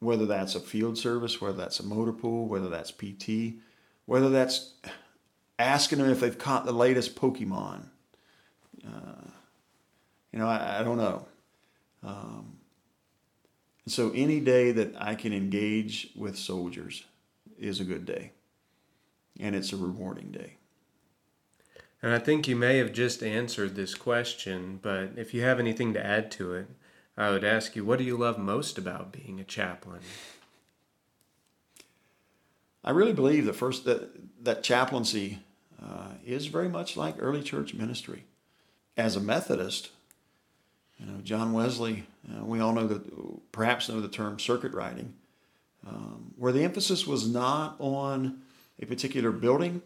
Whether 0.00 0.26
that's 0.26 0.54
a 0.54 0.60
field 0.60 0.98
service, 0.98 1.40
whether 1.40 1.56
that's 1.56 1.80
a 1.80 1.84
motor 1.84 2.12
pool, 2.12 2.46
whether 2.46 2.68
that's 2.68 2.90
PT, 2.90 3.54
whether 4.06 4.30
that's 4.30 4.72
asking 5.58 5.98
them 5.98 6.10
if 6.10 6.20
they've 6.20 6.38
caught 6.38 6.64
the 6.64 6.72
latest 6.72 7.14
Pokemon. 7.14 7.84
Uh, 8.84 9.30
you 10.32 10.38
know, 10.38 10.48
I, 10.48 10.80
I 10.80 10.82
don't 10.82 10.96
know. 10.96 11.26
Um, 12.02 12.58
so 13.86 14.10
any 14.14 14.40
day 14.40 14.72
that 14.72 14.94
I 14.98 15.14
can 15.14 15.32
engage 15.32 16.10
with 16.16 16.36
soldiers 16.36 17.04
is 17.58 17.80
a 17.80 17.84
good 17.84 18.04
day, 18.06 18.32
and 19.38 19.54
it's 19.54 19.72
a 19.72 19.76
rewarding 19.76 20.30
day. 20.30 20.56
And 22.02 22.12
I 22.12 22.18
think 22.18 22.48
you 22.48 22.56
may 22.56 22.78
have 22.78 22.92
just 22.92 23.22
answered 23.22 23.74
this 23.74 23.94
question, 23.94 24.80
but 24.82 25.10
if 25.16 25.32
you 25.32 25.42
have 25.42 25.60
anything 25.60 25.94
to 25.94 26.04
add 26.04 26.30
to 26.32 26.54
it, 26.54 26.66
I 27.16 27.30
would 27.30 27.44
ask 27.44 27.76
you, 27.76 27.84
what 27.84 27.98
do 27.98 28.04
you 28.04 28.16
love 28.16 28.38
most 28.38 28.78
about 28.78 29.12
being 29.12 29.38
a 29.38 29.44
chaplain? 29.44 30.00
I 32.84 32.90
really 32.90 33.12
believe 33.12 33.44
that 33.44 33.54
first 33.54 33.84
that 33.84 34.10
that 34.44 34.64
chaplaincy 34.64 35.38
uh, 35.80 36.14
is 36.26 36.46
very 36.46 36.68
much 36.68 36.96
like 36.96 37.14
early 37.18 37.42
church 37.42 37.74
ministry. 37.74 38.24
As 38.96 39.14
a 39.14 39.20
Methodist, 39.20 39.90
you 41.02 41.12
know, 41.12 41.20
John 41.22 41.52
Wesley, 41.52 42.06
uh, 42.30 42.44
we 42.44 42.60
all 42.60 42.72
know 42.72 42.86
that, 42.86 43.52
perhaps 43.52 43.88
know 43.88 44.00
the 44.00 44.08
term 44.08 44.38
circuit 44.38 44.72
riding, 44.72 45.14
um, 45.86 46.32
where 46.36 46.52
the 46.52 46.62
emphasis 46.62 47.06
was 47.06 47.28
not 47.28 47.74
on 47.80 48.42
a 48.80 48.86
particular 48.86 49.32
building 49.32 49.82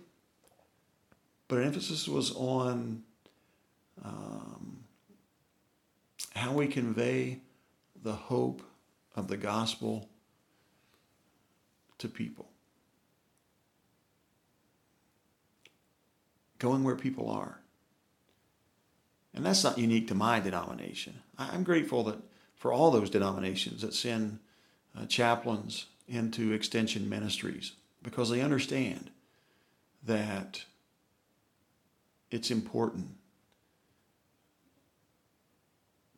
but 1.49 1.59
an 1.59 1.65
emphasis 1.65 2.09
was 2.09 2.35
on 2.35 3.03
um, 4.05 4.79
how 6.35 6.53
we 6.53 6.67
convey 6.67 7.41
the 8.03 8.13
hope 8.13 8.63
of 9.15 9.29
the 9.29 9.37
gospel 9.37 10.09
to 11.99 12.09
people. 12.09 12.49
Going 16.59 16.85
where 16.85 16.97
people 16.97 17.31
are. 17.31 17.61
And 19.37 19.45
that's 19.45 19.63
not 19.63 19.77
unique 19.77 20.09
to 20.09 20.15
my 20.15 20.41
denomination. 20.41 21.21
I'm 21.39 21.63
grateful 21.63 22.03
that 22.05 22.17
for 22.57 22.73
all 22.73 22.91
those 22.91 23.11
denominations 23.11 23.83
that 23.83 23.93
send 23.93 24.39
uh, 24.99 25.05
chaplains 25.05 25.87
into 26.09 26.53
extension 26.53 27.09
ministries 27.09 27.73
because 28.03 28.31
they 28.31 28.41
understand 28.41 29.11
that 30.03 30.65
it's 32.31 32.51
important 32.51 33.09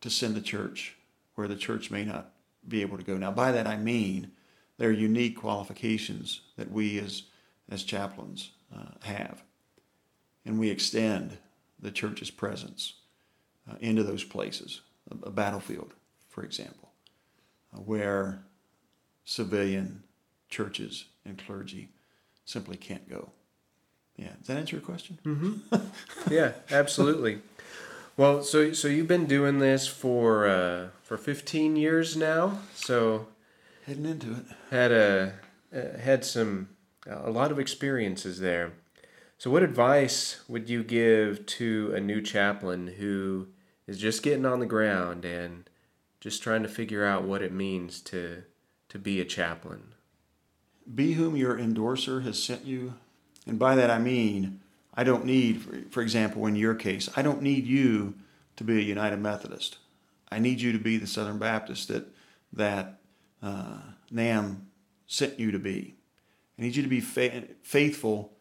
to 0.00 0.10
send 0.10 0.36
the 0.36 0.40
church 0.40 0.94
where 1.34 1.48
the 1.48 1.56
church 1.56 1.90
may 1.90 2.04
not 2.04 2.30
be 2.68 2.82
able 2.82 2.98
to 2.98 3.02
go. 3.02 3.16
Now, 3.16 3.32
by 3.32 3.50
that 3.50 3.66
I 3.66 3.76
mean 3.76 4.30
there 4.76 4.90
are 4.90 4.92
unique 4.92 5.36
qualifications 5.36 6.42
that 6.56 6.70
we 6.70 7.00
as, 7.00 7.24
as 7.68 7.82
chaplains 7.82 8.52
uh, 8.72 8.92
have. 9.02 9.42
And 10.46 10.60
we 10.60 10.70
extend 10.70 11.38
the 11.80 11.90
church's 11.90 12.30
presence 12.30 12.94
uh, 13.70 13.74
into 13.80 14.02
those 14.02 14.24
places, 14.24 14.80
a, 15.10 15.28
a, 15.28 15.30
battlefield, 15.30 15.94
for 16.28 16.44
example, 16.44 16.90
uh, 17.74 17.78
where 17.78 18.42
civilian 19.24 20.02
churches 20.48 21.06
and 21.24 21.38
clergy 21.38 21.90
simply 22.44 22.76
can't 22.76 23.08
go. 23.08 23.30
Yeah, 24.16 24.32
does 24.38 24.48
that 24.48 24.56
answer 24.56 24.76
your 24.76 24.84
question? 24.84 25.18
Mm-hmm. 25.24 25.76
yeah, 26.32 26.52
absolutely. 26.70 27.40
Well, 28.16 28.42
so 28.42 28.72
so 28.72 28.88
you've 28.88 29.06
been 29.06 29.26
doing 29.26 29.60
this 29.60 29.86
for 29.86 30.48
uh, 30.48 30.88
for 31.02 31.16
15 31.16 31.76
years 31.76 32.16
now. 32.16 32.58
So 32.74 33.28
heading 33.86 34.06
into 34.06 34.32
it. 34.32 34.44
Had 34.70 34.92
a 34.92 35.34
uh, 35.74 35.98
had 35.98 36.24
some 36.24 36.70
a 37.06 37.30
lot 37.30 37.50
of 37.50 37.58
experiences 37.58 38.40
there. 38.40 38.72
So, 39.38 39.50
what 39.50 39.62
advice 39.62 40.42
would 40.48 40.68
you 40.68 40.82
give 40.82 41.46
to 41.46 41.92
a 41.94 42.00
new 42.00 42.20
chaplain 42.20 42.88
who 42.98 43.48
is 43.88 43.98
just 43.98 44.22
getting 44.22 44.46
on 44.46 44.60
the 44.60 44.66
ground 44.66 45.24
and 45.24 45.68
just 46.20 46.42
trying 46.42 46.62
to 46.62 46.68
figure 46.68 47.04
out 47.04 47.24
what 47.24 47.42
it 47.42 47.52
means 47.52 48.00
to 48.02 48.44
to 48.88 48.98
be 48.98 49.20
a 49.20 49.24
chaplain? 49.24 49.94
Be 50.94 51.14
whom 51.14 51.36
your 51.36 51.58
endorser 51.58 52.20
has 52.20 52.40
sent 52.40 52.64
you, 52.64 52.94
and 53.46 53.58
by 53.58 53.74
that 53.74 53.90
I 53.90 53.98
mean 53.98 54.60
I 54.98 55.04
don't 55.04 55.24
need, 55.24 55.92
for, 55.92 56.02
example, 56.02 56.46
in 56.46 56.56
your 56.56 56.74
case, 56.74 57.08
I 57.14 57.22
don't 57.22 57.40
need 57.40 57.66
you 57.66 58.14
to 58.56 58.64
be 58.64 58.78
a 58.78 58.82
United 58.82 59.20
Methodist. 59.20 59.78
I 60.28 60.40
need 60.40 60.60
you 60.60 60.72
to 60.72 60.78
be 60.78 60.96
the 60.96 61.06
Southern 61.06 61.38
Baptist 61.38 61.86
that 61.86 62.06
that 62.52 62.98
uh, 63.40 63.78
NAMB 64.12 64.56
sent 65.06 65.38
you 65.38 65.52
to 65.52 65.58
be. 65.60 65.94
I 66.58 66.62
need 66.62 66.74
you 66.74 66.82
to 66.82 66.88
be 66.88 67.00
fa- 67.00 67.44
faithful 67.62 68.32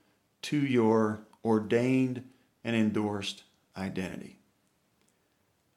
to 0.44 0.58
your 0.58 1.20
ordained 1.46 2.28
and 2.64 2.76
endorsed 2.76 3.44
identity. 3.78 4.37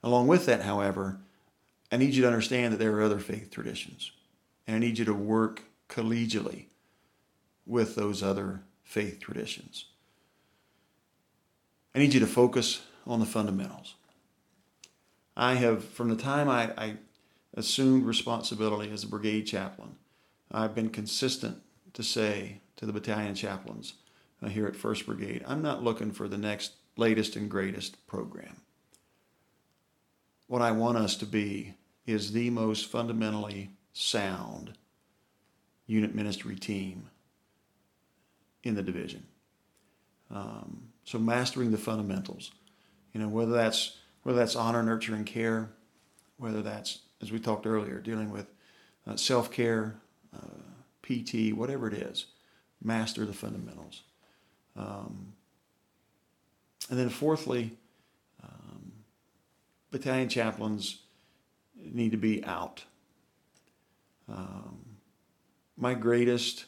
Along 0.02 0.26
with 0.26 0.46
that, 0.46 0.62
however, 0.62 1.20
I 1.92 1.96
need 1.96 2.14
you 2.14 2.22
to 2.22 2.28
understand 2.28 2.72
that 2.72 2.78
there 2.78 2.96
are 2.96 3.02
other 3.02 3.18
faith 3.18 3.50
traditions. 3.50 4.12
And 4.66 4.76
I 4.76 4.78
need 4.78 4.98
you 4.98 5.04
to 5.04 5.14
work 5.14 5.62
collegially 5.88 6.66
with 7.66 7.94
those 7.94 8.22
other 8.22 8.62
faith 8.84 9.20
traditions. 9.20 9.86
I 11.94 11.98
need 11.98 12.14
you 12.14 12.20
to 12.20 12.26
focus 12.26 12.82
on 13.06 13.20
the 13.20 13.26
fundamentals. 13.26 13.94
I 15.36 15.54
have, 15.54 15.84
from 15.84 16.08
the 16.08 16.16
time 16.16 16.48
I, 16.48 16.72
I 16.76 16.94
assumed 17.54 18.04
responsibility 18.04 18.92
as 18.92 19.04
a 19.04 19.08
brigade 19.08 19.42
chaplain, 19.42 19.96
I've 20.52 20.74
been 20.74 20.90
consistent 20.90 21.62
to 21.94 22.02
say 22.02 22.60
to 22.76 22.86
the 22.86 22.92
battalion 22.92 23.34
chaplains 23.34 23.94
uh, 24.42 24.48
here 24.48 24.66
at 24.66 24.74
1st 24.74 25.06
Brigade, 25.06 25.44
I'm 25.46 25.62
not 25.62 25.82
looking 25.82 26.12
for 26.12 26.28
the 26.28 26.38
next 26.38 26.72
latest 26.96 27.36
and 27.36 27.50
greatest 27.50 28.06
program. 28.06 28.56
What 30.50 30.62
I 30.62 30.72
want 30.72 30.98
us 30.98 31.14
to 31.18 31.26
be 31.26 31.74
is 32.08 32.32
the 32.32 32.50
most 32.50 32.86
fundamentally 32.86 33.70
sound 33.92 34.72
unit 35.86 36.12
ministry 36.12 36.56
team 36.56 37.08
in 38.64 38.74
the 38.74 38.82
division. 38.82 39.22
Um, 40.28 40.88
so 41.04 41.20
mastering 41.20 41.70
the 41.70 41.78
fundamentals, 41.78 42.50
you 43.12 43.20
know, 43.20 43.28
whether 43.28 43.52
that's 43.52 43.98
whether 44.24 44.40
that's 44.40 44.56
honor, 44.56 44.82
nurture, 44.82 45.14
and 45.14 45.24
care, 45.24 45.70
whether 46.36 46.62
that's 46.62 46.98
as 47.22 47.30
we 47.30 47.38
talked 47.38 47.64
earlier, 47.64 48.00
dealing 48.00 48.32
with 48.32 48.48
uh, 49.06 49.14
self 49.14 49.52
care, 49.52 50.00
uh, 50.34 50.64
PT, 51.04 51.54
whatever 51.54 51.86
it 51.86 51.94
is, 51.94 52.26
master 52.82 53.24
the 53.24 53.32
fundamentals. 53.32 54.02
Um, 54.76 55.32
and 56.90 56.98
then, 56.98 57.08
fourthly, 57.08 57.70
battalion 59.90 60.28
chaplains 60.28 61.00
need 61.76 62.12
to 62.12 62.16
be 62.16 62.44
out. 62.44 62.84
Um, 64.28 64.96
my 65.76 65.94
greatest, 65.94 66.66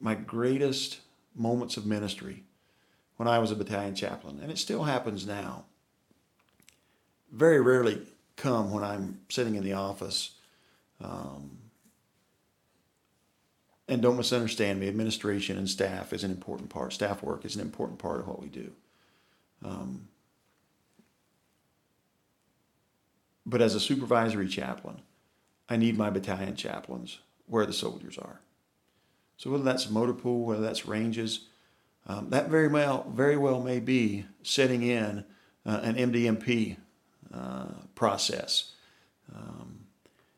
my 0.00 0.14
greatest 0.14 1.00
moments 1.34 1.76
of 1.76 1.86
ministry 1.86 2.44
when 3.16 3.28
I 3.28 3.38
was 3.38 3.50
a 3.50 3.56
battalion 3.56 3.94
chaplain, 3.94 4.38
and 4.40 4.50
it 4.50 4.58
still 4.58 4.84
happens 4.84 5.26
now. 5.26 5.64
Very 7.32 7.60
rarely 7.60 8.06
come 8.36 8.70
when 8.70 8.84
I'm 8.84 9.20
sitting 9.28 9.56
in 9.56 9.64
the 9.64 9.72
office. 9.74 10.36
Um, 11.02 11.58
and 13.88 14.02
don't 14.02 14.16
misunderstand 14.16 14.80
me, 14.80 14.88
administration 14.88 15.58
and 15.58 15.68
staff 15.68 16.12
is 16.12 16.22
an 16.22 16.30
important 16.30 16.70
part. 16.70 16.92
Staff 16.92 17.22
work 17.22 17.44
is 17.44 17.56
an 17.56 17.62
important 17.62 17.98
part 17.98 18.20
of 18.20 18.28
what 18.28 18.40
we 18.40 18.48
do. 18.48 18.70
Um, 19.64 20.08
but 23.48 23.62
as 23.62 23.74
a 23.74 23.80
supervisory 23.80 24.46
chaplain, 24.46 25.00
I 25.70 25.76
need 25.76 25.96
my 25.96 26.10
battalion 26.10 26.54
chaplains 26.54 27.20
where 27.46 27.64
the 27.64 27.72
soldiers 27.72 28.18
are. 28.18 28.40
So 29.38 29.50
whether 29.50 29.64
that's 29.64 29.88
motor 29.88 30.12
pool, 30.12 30.44
whether 30.44 30.60
that's 30.60 30.86
ranges, 30.86 31.46
um, 32.06 32.28
that 32.30 32.48
very 32.48 32.68
well, 32.68 33.10
very 33.14 33.36
well 33.36 33.62
may 33.62 33.80
be 33.80 34.26
setting 34.42 34.82
in 34.82 35.24
uh, 35.64 35.80
an 35.82 35.94
MDMP 35.94 36.76
uh, 37.32 37.68
process. 37.94 38.72
Um, 39.34 39.86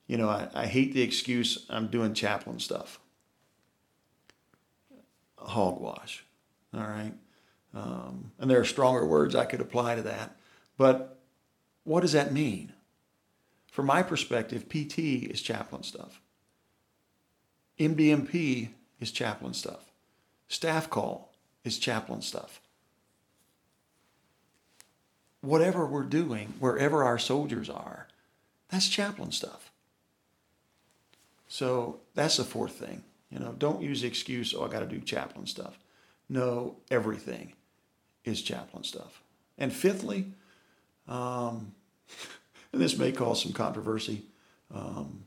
you 0.07 0.17
know, 0.17 0.29
I, 0.29 0.49
I 0.55 0.67
hate 0.67 0.95
the 0.95 1.03
excuse 1.03 1.67
I'm 1.69 1.89
doing 1.89 2.15
chaplain 2.15 2.61
stuff. 2.61 3.01
Hogwash. 5.37 6.25
All 6.75 6.81
right. 6.81 7.15
Um, 7.75 8.33
and 8.39 8.49
there 8.51 8.61
are 8.61 8.65
stronger 8.65 9.05
words 9.05 9.35
I 9.35 9.47
could 9.47 9.61
apply 9.61 9.97
to 9.97 10.03
that. 10.03 10.37
But 10.77 11.19
what 11.85 12.03
does 12.03 12.13
that 12.13 12.33
mean? 12.33 12.73
From 13.71 13.87
my 13.87 14.03
perspective, 14.03 14.69
PT 14.69 14.99
is 15.31 15.41
chaplain 15.41 15.83
stuff. 15.83 16.21
MDMP 17.79 18.71
is 19.01 19.11
chaplain 19.11 19.55
stuff. 19.55 19.91
Staff 20.49 20.91
call 20.91 21.33
is 21.65 21.79
chaplain 21.79 22.23
stuff. 22.23 22.61
Whatever 25.41 25.87
we're 25.87 26.03
doing, 26.03 26.55
wherever 26.59 27.05
our 27.05 27.19
soldiers 27.19 27.71
are, 27.71 28.09
that's 28.71 28.89
chaplain 28.89 29.33
stuff. 29.33 29.71
So 31.49 32.01
that's 32.15 32.37
the 32.37 32.45
fourth 32.45 32.73
thing. 32.73 33.03
You 33.31 33.39
know, 33.39 33.55
don't 33.57 33.81
use 33.81 34.03
the 34.03 34.09
excuse, 34.09 34.55
oh, 34.55 34.65
I 34.65 34.69
got 34.69 34.81
to 34.81 34.87
do 34.87 35.01
chaplain 35.01 35.47
stuff. 35.47 35.79
No, 36.29 36.77
everything 36.91 37.55
is 38.25 38.43
chaplain 38.43 38.85
stuff. 38.85 39.23
And 39.57 39.73
fifthly, 39.73 40.27
um, 41.09 41.73
and 42.73 42.81
this 42.81 42.97
may 42.97 43.13
cause 43.13 43.43
some 43.43 43.53
controversy, 43.53 44.23
um, 44.73 45.25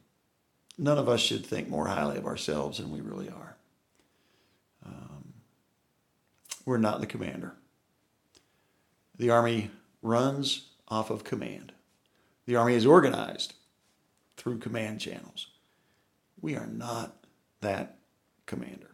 none 0.77 0.97
of 0.97 1.09
us 1.09 1.19
should 1.19 1.45
think 1.45 1.69
more 1.69 1.87
highly 1.87 2.17
of 2.17 2.25
ourselves 2.25 2.77
than 2.77 2.91
we 2.91 3.01
really 3.01 3.29
are. 3.29 3.55
Um, 4.85 5.33
we're 6.65 6.77
not 6.77 6.99
the 6.99 7.07
commander. 7.07 7.53
The 9.17 9.29
Army 9.29 9.71
runs 10.01 10.69
off 10.87 11.09
of 11.09 11.23
command. 11.23 11.71
The 12.45 12.55
Army 12.55 12.75
is 12.75 12.85
organized 12.85 13.53
through 14.37 14.59
command 14.59 14.99
channels. 14.99 15.47
We 16.41 16.55
are 16.55 16.67
not 16.67 17.15
that 17.61 17.97
commander. 18.45 18.91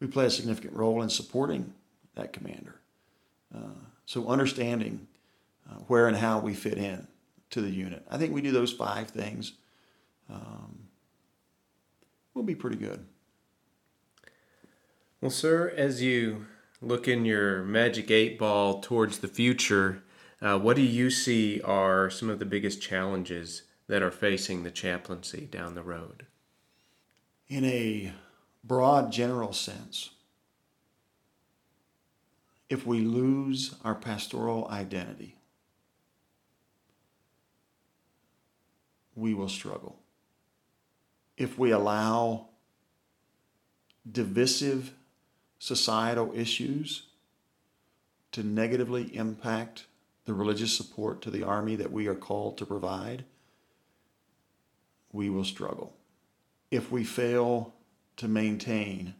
We 0.00 0.06
play 0.08 0.26
a 0.26 0.30
significant 0.30 0.74
role 0.74 1.00
in 1.02 1.08
supporting 1.08 1.72
that 2.14 2.32
commander. 2.32 2.80
Uh, 3.54 3.86
so 4.04 4.28
understanding 4.28 5.06
uh, 5.70 5.76
where 5.86 6.08
and 6.08 6.16
how 6.16 6.38
we 6.38 6.54
fit 6.54 6.78
in 6.78 7.06
to 7.50 7.60
the 7.60 7.70
unit. 7.70 8.04
I 8.10 8.18
think 8.18 8.34
we 8.34 8.40
do 8.40 8.50
those 8.50 8.72
five 8.72 9.08
things. 9.08 9.52
Um, 10.30 10.88
we'll 12.34 12.44
be 12.44 12.54
pretty 12.54 12.76
good. 12.76 13.06
Well, 15.20 15.30
sir, 15.30 15.72
as 15.76 16.02
you 16.02 16.46
look 16.80 17.06
in 17.06 17.24
your 17.24 17.62
magic 17.62 18.10
eight 18.10 18.38
ball 18.38 18.80
towards 18.80 19.18
the 19.18 19.28
future, 19.28 20.02
uh, 20.40 20.58
what 20.58 20.74
do 20.74 20.82
you 20.82 21.10
see 21.10 21.60
are 21.60 22.10
some 22.10 22.28
of 22.28 22.40
the 22.40 22.44
biggest 22.44 22.82
challenges 22.82 23.62
that 23.86 24.02
are 24.02 24.10
facing 24.10 24.62
the 24.62 24.70
chaplaincy 24.70 25.46
down 25.46 25.74
the 25.74 25.82
road? 25.82 26.26
In 27.48 27.64
a 27.64 28.12
broad 28.64 29.12
general 29.12 29.52
sense, 29.52 30.10
if 32.68 32.86
we 32.86 33.00
lose 33.00 33.76
our 33.84 33.94
pastoral 33.94 34.66
identity, 34.68 35.36
we 39.14 39.34
will 39.34 39.48
struggle. 39.48 39.98
If 41.36 41.58
we 41.58 41.70
allow 41.70 42.48
divisive 44.10 44.92
societal 45.58 46.32
issues 46.34 47.04
to 48.32 48.42
negatively 48.42 49.14
impact 49.16 49.86
the 50.24 50.34
religious 50.34 50.76
support 50.76 51.20
to 51.22 51.30
the 51.30 51.42
army 51.42 51.76
that 51.76 51.92
we 51.92 52.06
are 52.06 52.14
called 52.14 52.58
to 52.58 52.66
provide, 52.66 53.24
we 55.12 55.28
will 55.28 55.44
struggle. 55.44 55.94
If 56.70 56.90
we 56.90 57.04
fail 57.04 57.74
to 58.16 58.28
maintain 58.28 59.14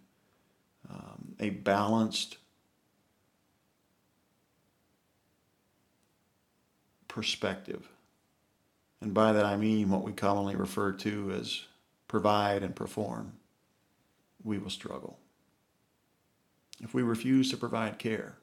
um, 0.90 1.34
a 1.38 1.50
balanced 1.50 2.38
perspective, 7.08 7.88
and 9.02 9.12
by 9.12 9.32
that 9.32 9.44
I 9.44 9.56
mean 9.56 9.90
what 9.90 10.04
we 10.04 10.12
commonly 10.12 10.54
refer 10.54 10.92
to 10.92 11.32
as 11.32 11.64
provide 12.06 12.62
and 12.62 12.76
perform, 12.76 13.32
we 14.44 14.58
will 14.58 14.70
struggle. 14.70 15.18
If 16.80 16.94
we 16.94 17.02
refuse 17.02 17.50
to 17.50 17.56
provide 17.56 17.98
care, 17.98 18.36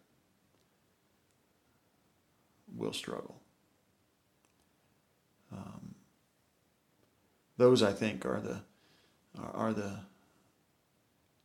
we'll 2.76 2.94
struggle. 2.94 3.40
Um, 5.52 5.96
those, 7.58 7.82
I 7.82 7.94
think, 7.94 8.26
are 8.26 8.42
the 8.42 8.62
are 9.54 9.74
the 9.74 10.00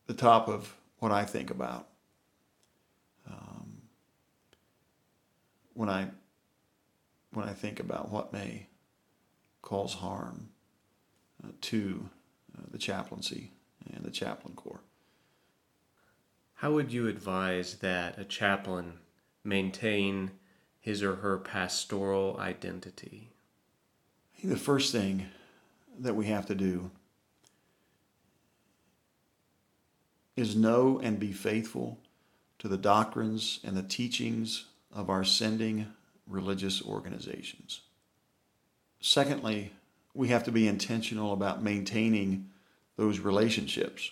the 0.06 0.14
top 0.14 0.48
of 0.48 0.74
what 0.98 1.12
I 1.12 1.24
think 1.24 1.50
about 1.50 1.88
um, 3.28 3.82
when 5.74 5.88
I 5.88 6.08
when 7.32 7.48
I 7.48 7.52
think 7.52 7.80
about 7.80 8.10
what 8.10 8.32
may 8.32 8.66
cause 9.64 9.94
harm 9.94 10.50
uh, 11.42 11.48
to 11.62 12.10
uh, 12.56 12.62
the 12.70 12.78
chaplaincy 12.78 13.50
and 13.94 14.04
the 14.04 14.10
chaplain 14.10 14.54
corps. 14.54 14.82
How 16.56 16.72
would 16.72 16.92
you 16.92 17.08
advise 17.08 17.76
that 17.76 18.18
a 18.18 18.24
chaplain 18.24 18.98
maintain 19.42 20.32
his 20.78 21.02
or 21.02 21.16
her 21.16 21.38
pastoral 21.38 22.36
identity? 22.38 23.30
I 24.36 24.40
think 24.42 24.52
the 24.52 24.60
first 24.60 24.92
thing 24.92 25.26
that 25.98 26.14
we 26.14 26.26
have 26.26 26.44
to 26.46 26.54
do 26.54 26.90
is 30.36 30.54
know 30.54 31.00
and 31.02 31.18
be 31.18 31.32
faithful 31.32 31.98
to 32.58 32.68
the 32.68 32.76
doctrines 32.76 33.60
and 33.64 33.76
the 33.76 33.82
teachings 33.82 34.66
of 34.92 35.08
our 35.08 35.24
sending 35.24 35.86
religious 36.26 36.82
organizations. 36.82 37.80
Secondly, 39.06 39.70
we 40.14 40.28
have 40.28 40.44
to 40.44 40.50
be 40.50 40.66
intentional 40.66 41.34
about 41.34 41.62
maintaining 41.62 42.48
those 42.96 43.18
relationships 43.18 44.10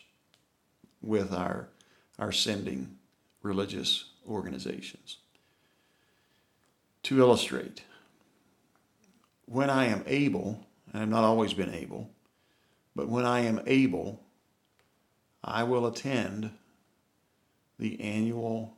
with 1.00 1.32
our, 1.32 1.70
our 2.18 2.30
sending 2.30 2.98
religious 3.42 4.10
organizations. 4.28 5.16
To 7.04 7.20
illustrate, 7.20 7.84
when 9.46 9.70
I 9.70 9.86
am 9.86 10.04
able, 10.06 10.66
and 10.92 11.02
I've 11.02 11.08
not 11.08 11.24
always 11.24 11.54
been 11.54 11.72
able, 11.72 12.10
but 12.94 13.08
when 13.08 13.24
I 13.24 13.40
am 13.40 13.62
able, 13.66 14.20
I 15.42 15.62
will 15.62 15.86
attend 15.86 16.50
the 17.78 17.98
annual 17.98 18.76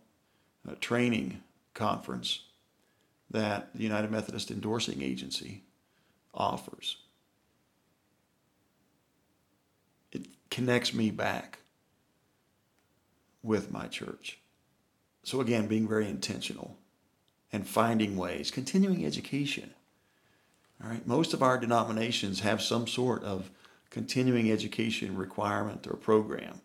uh, 0.67 0.77
training 0.79 1.43
conference 1.75 2.45
that 3.33 3.75
the 3.75 3.83
United 3.83 4.13
Methodist 4.13 4.53
Endorsing 4.53 5.03
Agency 5.03 5.65
offers. 6.35 6.97
It 10.13 10.27
connects 10.51 10.93
me 10.93 11.11
back 11.11 11.59
with 13.43 13.71
my 13.71 13.87
church. 13.87 14.39
So, 15.23 15.41
again, 15.41 15.67
being 15.67 15.89
very 15.89 16.09
intentional 16.09 16.77
and 17.53 17.67
finding 17.67 18.17
ways, 18.17 18.51
continuing 18.51 19.07
education. 19.07 19.71
All 20.83 20.91
right, 20.91 21.07
most 21.07 21.33
of 21.33 21.43
our 21.43 21.59
denominations 21.59 22.41
have 22.41 22.61
some 22.61 22.87
sort 22.87 23.23
of 23.23 23.51
continuing 23.91 24.51
education 24.51 25.17
requirement 25.17 25.87
or 25.87 25.97
program. 25.97 26.61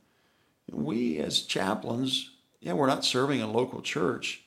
We, 0.72 1.20
as 1.20 1.44
chaplains, 1.44 2.32
yeah, 2.60 2.74
we're 2.74 2.88
not 2.88 3.06
serving 3.06 3.42
a 3.42 3.52
local 3.52 3.82
church, 3.82 4.44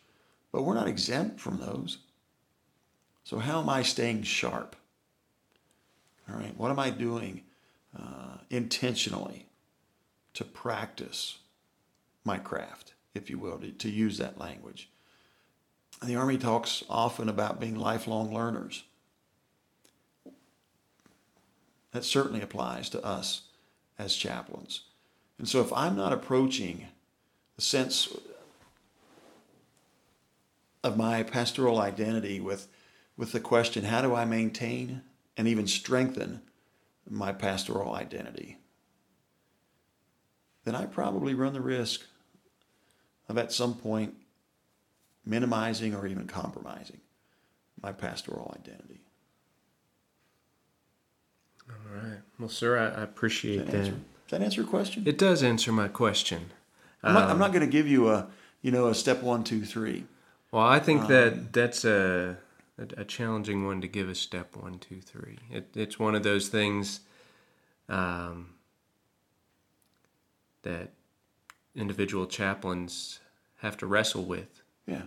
but 0.50 0.62
we're 0.62 0.74
not 0.74 0.88
exempt 0.88 1.40
from 1.40 1.58
those. 1.58 1.98
So, 3.24 3.38
how 3.38 3.60
am 3.60 3.68
I 3.68 3.82
staying 3.82 4.24
sharp? 4.24 4.76
All 6.32 6.38
right, 6.38 6.56
what 6.56 6.70
am 6.70 6.78
I 6.78 6.90
doing 6.90 7.42
uh, 7.98 8.38
intentionally 8.48 9.46
to 10.34 10.44
practice 10.44 11.38
my 12.24 12.38
craft, 12.38 12.94
if 13.14 13.28
you 13.28 13.38
will, 13.38 13.58
to, 13.58 13.70
to 13.70 13.90
use 13.90 14.18
that 14.18 14.38
language? 14.38 14.88
And 16.00 16.08
the 16.08 16.16
Army 16.16 16.38
talks 16.38 16.82
often 16.88 17.28
about 17.28 17.60
being 17.60 17.76
lifelong 17.76 18.32
learners. 18.32 18.84
That 21.92 22.04
certainly 22.04 22.40
applies 22.40 22.88
to 22.90 23.04
us 23.04 23.42
as 23.98 24.14
chaplains. 24.14 24.82
And 25.38 25.46
so 25.46 25.60
if 25.60 25.72
I'm 25.72 25.96
not 25.96 26.12
approaching 26.12 26.86
the 27.56 27.62
sense 27.62 28.08
of 30.82 30.96
my 30.96 31.22
pastoral 31.22 31.78
identity 31.78 32.40
with, 32.40 32.68
with 33.16 33.32
the 33.32 33.40
question, 33.40 33.84
how 33.84 34.00
do 34.00 34.14
I 34.14 34.24
maintain 34.24 35.02
and 35.36 35.48
even 35.48 35.66
strengthen 35.66 36.42
my 37.08 37.32
pastoral 37.32 37.94
identity? 37.94 38.58
Then 40.64 40.74
I 40.74 40.86
probably 40.86 41.34
run 41.34 41.52
the 41.52 41.60
risk 41.60 42.02
of 43.28 43.36
at 43.38 43.52
some 43.52 43.74
point 43.74 44.14
minimizing 45.24 45.94
or 45.94 46.06
even 46.06 46.26
compromising 46.26 47.00
my 47.80 47.92
pastoral 47.92 48.54
identity. 48.60 49.00
All 51.68 51.76
right. 51.96 52.18
Well, 52.38 52.48
sir, 52.48 52.78
I, 52.78 53.00
I 53.00 53.02
appreciate 53.04 53.58
Does 53.58 53.66
that, 53.66 53.72
that. 53.72 53.78
answer, 53.78 53.92
does 53.92 54.38
that 54.38 54.42
answer 54.42 54.60
your 54.60 54.70
question? 54.70 55.02
It 55.06 55.18
does 55.18 55.42
answer 55.42 55.72
my 55.72 55.88
question. 55.88 56.50
I'm 57.02 57.14
not, 57.14 57.30
Um, 57.30 57.38
not 57.38 57.52
going 57.52 57.64
to 57.64 57.70
give 57.70 57.88
you 57.88 58.08
a, 58.10 58.28
you 58.60 58.70
know, 58.70 58.88
a 58.88 58.94
step 58.94 59.22
one, 59.22 59.42
two, 59.42 59.64
three. 59.64 60.04
Well, 60.52 60.64
I 60.64 60.78
think 60.78 61.02
Um, 61.02 61.08
that 61.08 61.52
that's 61.52 61.84
a, 61.84 62.36
a 62.78 63.00
a 63.00 63.04
challenging 63.04 63.66
one 63.66 63.80
to 63.80 63.88
give 63.88 64.08
a 64.08 64.14
step 64.14 64.56
one, 64.56 64.78
two, 64.78 65.00
three. 65.00 65.38
It, 65.50 65.70
it's 65.74 65.98
one 65.98 66.14
of 66.14 66.22
those 66.22 66.48
things 66.48 67.00
um, 67.88 68.50
that 70.62 70.92
individual 71.74 72.26
chaplains 72.26 73.20
have 73.58 73.76
to 73.78 73.86
wrestle 73.86 74.24
with 74.24 74.62
Yeah. 74.86 75.02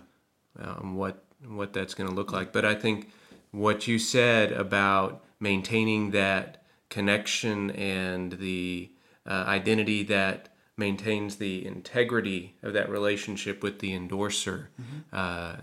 um, 0.58 0.96
what 0.96 1.22
what 1.46 1.72
that's 1.74 1.94
going 1.94 2.08
to 2.08 2.14
look 2.14 2.32
like. 2.32 2.50
But 2.52 2.64
I 2.64 2.74
think 2.74 3.10
what 3.50 3.86
you 3.86 3.98
said 3.98 4.52
about 4.52 5.22
maintaining 5.38 6.10
that 6.12 6.62
connection 6.88 7.70
and 7.72 8.32
the 8.32 8.90
uh, 9.26 9.44
identity 9.46 10.02
that 10.04 10.48
maintains 10.78 11.36
the 11.36 11.64
integrity 11.66 12.56
of 12.62 12.72
that 12.72 12.88
relationship 12.88 13.62
with 13.62 13.80
the 13.80 13.92
endorser 13.94 14.70
uh, 15.12 15.56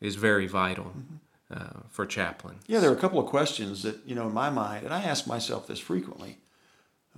is 0.00 0.16
very 0.16 0.46
vital 0.48 0.92
uh, 1.52 1.80
for 1.90 2.06
chaplain. 2.06 2.56
Yeah, 2.66 2.80
there 2.80 2.90
are 2.90 2.94
a 2.94 3.00
couple 3.00 3.18
of 3.18 3.26
questions 3.26 3.82
that, 3.82 3.98
you 4.06 4.14
know, 4.14 4.26
in 4.26 4.34
my 4.34 4.50
mind, 4.50 4.84
and 4.84 4.94
I 4.94 5.02
ask 5.02 5.26
myself 5.26 5.66
this 5.66 5.78
frequently 5.78 6.38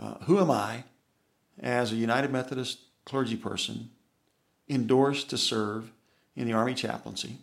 uh, 0.00 0.14
Who 0.24 0.38
am 0.38 0.50
I 0.50 0.84
as 1.60 1.92
a 1.92 1.96
United 1.96 2.32
Methodist 2.32 2.78
clergy 3.04 3.36
person 3.36 3.90
endorsed 4.68 5.30
to 5.30 5.38
serve 5.38 5.92
in 6.34 6.46
the 6.46 6.52
Army 6.52 6.74
chaplaincy? 6.74 7.38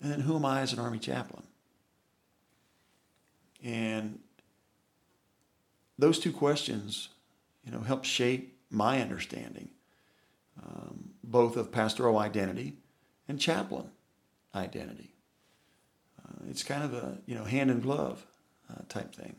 And 0.00 0.10
then 0.10 0.20
who 0.20 0.36
am 0.36 0.44
I 0.44 0.62
as 0.62 0.72
an 0.72 0.78
Army 0.78 0.98
chaplain? 0.98 1.42
And 3.62 4.20
those 5.98 6.18
two 6.18 6.32
questions, 6.32 7.10
you 7.64 7.70
know, 7.70 7.80
help 7.80 8.04
shape 8.04 8.56
my 8.70 9.02
understanding 9.02 9.68
um, 10.62 11.10
both 11.22 11.56
of 11.56 11.70
pastoral 11.70 12.18
identity 12.18 12.76
and 13.28 13.38
chaplain 13.38 13.90
identity. 14.54 15.10
Uh, 16.30 16.44
it's 16.48 16.62
kind 16.62 16.82
of 16.82 16.94
a 16.94 17.18
you 17.26 17.34
know 17.34 17.44
hand 17.44 17.70
in 17.70 17.80
glove 17.80 18.26
uh, 18.70 18.82
type 18.88 19.14
thing. 19.14 19.36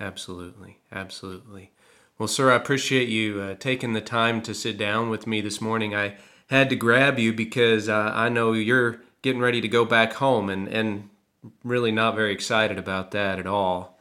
Absolutely, 0.00 0.78
absolutely. 0.90 1.70
Well, 2.18 2.28
sir, 2.28 2.52
I 2.52 2.56
appreciate 2.56 3.08
you 3.08 3.40
uh, 3.40 3.54
taking 3.54 3.92
the 3.92 4.00
time 4.00 4.42
to 4.42 4.54
sit 4.54 4.78
down 4.78 5.10
with 5.10 5.26
me 5.26 5.40
this 5.40 5.60
morning. 5.60 5.94
I 5.94 6.16
had 6.48 6.68
to 6.70 6.76
grab 6.76 7.18
you 7.18 7.32
because 7.32 7.88
uh, 7.88 8.12
I 8.14 8.28
know 8.28 8.52
you're 8.52 9.00
getting 9.22 9.40
ready 9.40 9.60
to 9.60 9.68
go 9.68 9.84
back 9.84 10.14
home, 10.14 10.48
and 10.48 10.68
and 10.68 11.08
really 11.64 11.92
not 11.92 12.14
very 12.14 12.32
excited 12.32 12.78
about 12.78 13.10
that 13.12 13.38
at 13.38 13.46
all. 13.46 13.98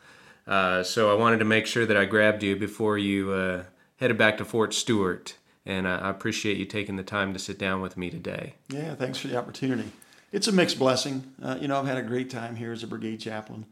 Uh, 0.48 0.84
so 0.84 1.12
I 1.12 1.16
wanted 1.16 1.40
to 1.40 1.46
make 1.46 1.66
sure 1.66 1.86
that 1.86 1.98
I 1.98 2.06
grabbed 2.06 2.44
you 2.44 2.56
before 2.56 2.98
you 2.98 3.32
uh, 3.32 3.64
headed 3.98 4.18
back 4.18 4.38
to 4.38 4.46
Fort 4.46 4.74
Stewart, 4.74 5.36
and 5.66 5.88
I 5.88 5.98
I 5.98 6.10
appreciate 6.10 6.58
you 6.58 6.66
taking 6.66 6.96
the 6.96 7.04
time 7.04 7.34
to 7.34 7.40
sit 7.40 7.58
down 7.58 7.82
with 7.82 7.98
me 7.98 8.10
today. 8.10 8.56
Yeah, 8.70 8.96
thanks 8.96 9.18
for 9.18 9.28
the 9.28 9.38
opportunity. 9.38 9.92
It's 10.32 10.48
a 10.48 10.52
mixed 10.52 10.80
blessing. 10.80 11.34
Uh, 11.42 11.58
you 11.60 11.68
know, 11.68 11.80
I've 11.80 11.88
had 11.88 11.98
a 11.98 12.04
great 12.04 12.30
time 12.30 12.56
here 12.56 12.72
as 12.72 12.84
a 12.84 12.88
brigade 12.88 13.18
chaplain. 13.18 13.66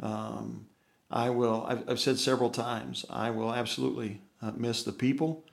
Um, 0.00 0.66
I 1.10 1.30
will. 1.30 1.64
I've, 1.68 1.88
I've 1.88 2.00
said 2.00 2.18
several 2.18 2.50
times. 2.50 3.04
I 3.10 3.30
will 3.30 3.52
absolutely 3.52 4.20
uh, 4.42 4.52
miss 4.56 4.82
the 4.82 4.92
people. 4.92 5.44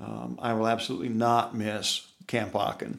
Um, 0.00 0.38
I 0.42 0.54
will 0.54 0.66
absolutely 0.66 1.08
not 1.08 1.54
miss 1.54 2.08
Camp 2.26 2.54
Aachen. 2.56 2.98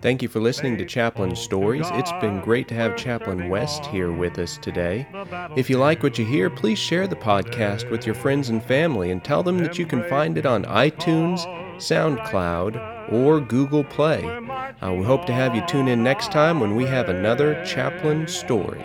Thank 0.00 0.22
you 0.22 0.28
for 0.28 0.38
listening 0.38 0.78
to 0.78 0.84
Chaplain 0.84 1.34
Stories. 1.34 1.88
It's 1.94 2.12
been 2.20 2.40
great 2.40 2.68
to 2.68 2.74
have 2.74 2.96
Chaplain 2.96 3.48
West 3.48 3.84
here 3.86 4.12
with 4.12 4.38
us 4.38 4.56
today. 4.58 5.08
If 5.56 5.68
you 5.68 5.76
like 5.78 6.04
what 6.04 6.18
you 6.18 6.24
hear, 6.24 6.48
please 6.50 6.78
share 6.78 7.08
the 7.08 7.16
podcast 7.16 7.90
with 7.90 8.06
your 8.06 8.14
friends 8.14 8.48
and 8.48 8.62
family 8.62 9.10
and 9.10 9.24
tell 9.24 9.42
them 9.42 9.58
that 9.58 9.76
you 9.76 9.86
can 9.86 10.04
find 10.04 10.38
it 10.38 10.46
on 10.46 10.64
iTunes, 10.66 11.40
SoundCloud, 11.78 12.97
or 13.10 13.40
Google 13.40 13.84
Play. 13.84 14.24
Uh, 14.82 14.92
we 14.92 15.04
hope 15.04 15.26
to 15.26 15.32
have 15.32 15.54
you 15.54 15.64
tune 15.66 15.88
in 15.88 16.02
next 16.02 16.32
time 16.32 16.60
when 16.60 16.74
we 16.74 16.84
have 16.86 17.08
another 17.08 17.64
Chaplain 17.64 18.26
Story. 18.28 18.84